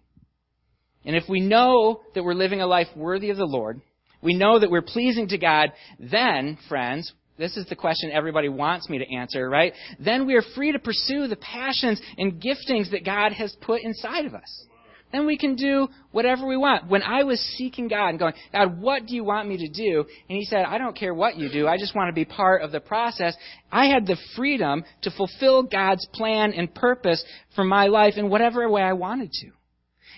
And 1.05 1.17
if 1.17 1.25
we 1.29 1.41
know 1.41 2.03
that 2.15 2.23
we're 2.23 2.35
living 2.35 2.61
a 2.61 2.67
life 2.67 2.89
worthy 2.97 3.31
of 3.31 3.37
the 3.37 3.45
Lord, 3.45 3.81
we 4.23 4.35
know 4.35 4.59
that 4.59 4.71
we're 4.71 4.83
pleasing 4.83 5.29
to 5.29 5.39
God, 5.39 5.73
then, 5.99 6.57
friends, 6.69 7.13
this 7.39 7.57
is 7.57 7.67
the 7.67 7.75
question 7.75 8.13
everybody 8.13 8.49
wants 8.49 8.89
me 8.89 8.99
to 8.99 9.15
answer, 9.15 9.49
right? 9.49 9.73
Then 9.99 10.27
we 10.27 10.35
are 10.35 10.45
free 10.55 10.73
to 10.73 10.79
pursue 10.79 11.27
the 11.27 11.37
passions 11.37 12.01
and 12.19 12.41
giftings 12.41 12.91
that 12.93 13.05
God 13.05 13.33
has 13.33 13.57
put 13.61 13.83
inside 13.83 14.27
of 14.27 14.35
us. 14.35 14.67
then 15.13 15.27
we 15.27 15.37
can 15.37 15.57
do 15.57 15.89
whatever 16.13 16.47
we 16.47 16.57
want. 16.57 16.89
When 16.89 17.03
I 17.03 17.25
was 17.25 17.39
seeking 17.59 17.89
God 17.89 18.11
and 18.11 18.19
going, 18.19 18.35
God, 18.53 18.81
what 18.81 19.07
do 19.07 19.15
you 19.15 19.25
want 19.25 19.49
me 19.49 19.59
to 19.59 19.69
do? 19.69 20.05
And 20.29 20.39
He 20.39 20.45
said, 20.45 20.65
I 20.65 20.79
don't 20.79 20.97
care 20.97 21.13
what 21.13 21.37
you 21.37 21.51
do. 21.51 21.67
I 21.67 21.77
just 21.77 21.95
want 21.95 22.09
to 22.09 22.15
be 22.15 22.25
part 22.25 22.63
of 22.63 22.73
the 22.73 22.81
process. 22.81 23.37
I 23.71 23.87
had 23.87 24.07
the 24.07 24.17
freedom 24.37 24.85
to 25.03 25.11
fulfill 25.11 25.65
God's 25.65 26.07
plan 26.15 26.55
and 26.55 26.75
purpose 26.75 27.23
for 27.55 27.65
my 27.65 27.89
life 27.89 28.15
in 28.17 28.31
whatever 28.31 28.67
way 28.71 28.83
I 28.83 28.95
wanted 28.95 29.33
to. 29.33 29.51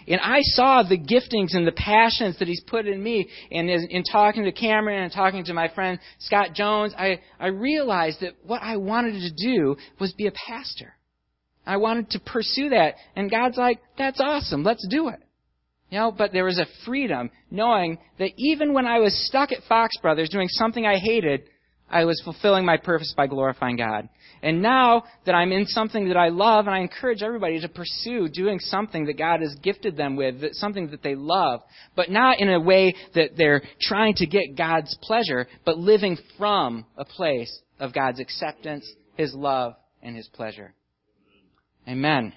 And 0.07 0.21
I 0.21 0.41
saw 0.43 0.83
the 0.83 0.99
giftings 0.99 1.57
and 1.57 1.67
the 1.67 1.73
passions 1.73 2.39
that 2.39 2.49
he's 2.49 2.63
put 2.67 2.87
in 2.87 3.03
me. 3.03 3.29
And 3.51 3.71
in, 3.71 3.87
in, 3.91 4.03
talking 4.05 4.45
to 4.45 4.53
Cameron 4.53 5.03
and 5.03 5.13
talking 5.13 5.45
to 5.45 5.55
my 5.55 5.69
friend 5.75 5.99
Scott 6.19 6.55
Jones, 6.55 6.95
I, 6.97 7.21
I 7.41 7.49
realized 7.49 8.21
that 8.21 8.35
what 8.45 8.63
I 8.63 8.77
wanted 8.77 9.21
to 9.21 9.33
do 9.33 9.77
was 9.99 10.13
be 10.13 10.27
a 10.27 10.33
pastor. 10.33 10.95
I 11.67 11.79
wanted 11.79 12.11
to 12.11 12.21
pursue 12.21 12.71
that. 12.71 12.95
And 13.17 13.31
God's 13.31 13.57
like, 13.57 13.81
that's 13.97 14.21
awesome. 14.21 14.63
Let's 14.63 14.87
do 14.89 15.09
it. 15.09 15.21
You 15.91 15.99
know, 15.99 16.13
but 16.13 16.33
there 16.33 16.45
was 16.45 16.59
a 16.59 16.67
freedom 16.85 17.31
knowing 17.51 17.99
that 18.19 18.31
even 18.37 18.73
when 18.73 18.87
I 18.87 18.99
was 18.99 19.27
stuck 19.29 19.53
at 19.53 19.63
Fox 19.69 19.97
Brothers 20.03 20.29
doing 20.29 20.49
something 20.49 20.85
I 20.85 20.97
hated, 20.99 21.43
I 21.89 22.05
was 22.05 22.21
fulfilling 22.25 22.65
my 22.65 22.77
purpose 22.77 23.15
by 23.17 23.27
glorifying 23.27 23.77
God. 23.77 24.09
And 24.45 24.61
now 24.61 25.05
that 25.25 25.35
I'm 25.35 25.53
in 25.53 25.65
something 25.65 26.09
that 26.09 26.19
I 26.19 26.29
love, 26.29 26.67
and 26.67 26.75
I 26.75 26.81
encourage 26.81 27.23
everybody 27.23 27.59
to 27.61 27.69
pursue 27.69 28.29
doing 28.29 28.59
something 28.59 29.07
that 29.07 29.17
God 29.17 29.41
has 29.41 29.55
gifted 29.63 29.97
them 29.97 30.17
with, 30.17 30.43
that, 30.43 30.55
something 30.55 30.91
that 30.91 31.03
they 31.03 31.15
love, 31.15 31.63
but 31.97 32.11
not 32.11 32.41
in 32.41 32.51
a 32.51 32.61
way 32.61 32.95
that 33.15 33.39
they're 33.39 33.63
trying 33.81 34.13
to 34.17 34.27
get 34.27 34.55
God's 34.55 34.95
pleasure, 35.01 35.47
but 35.65 35.79
living 35.79 36.19
from 36.37 36.85
a 36.99 37.07
place 37.07 37.59
of 37.81 37.95
God's 37.95 38.21
acceptance, 38.21 38.87
His 39.17 39.33
love, 39.35 39.77
and 40.03 40.15
His 40.15 40.29
pleasure. 40.29 40.75
Amen. 41.89 42.35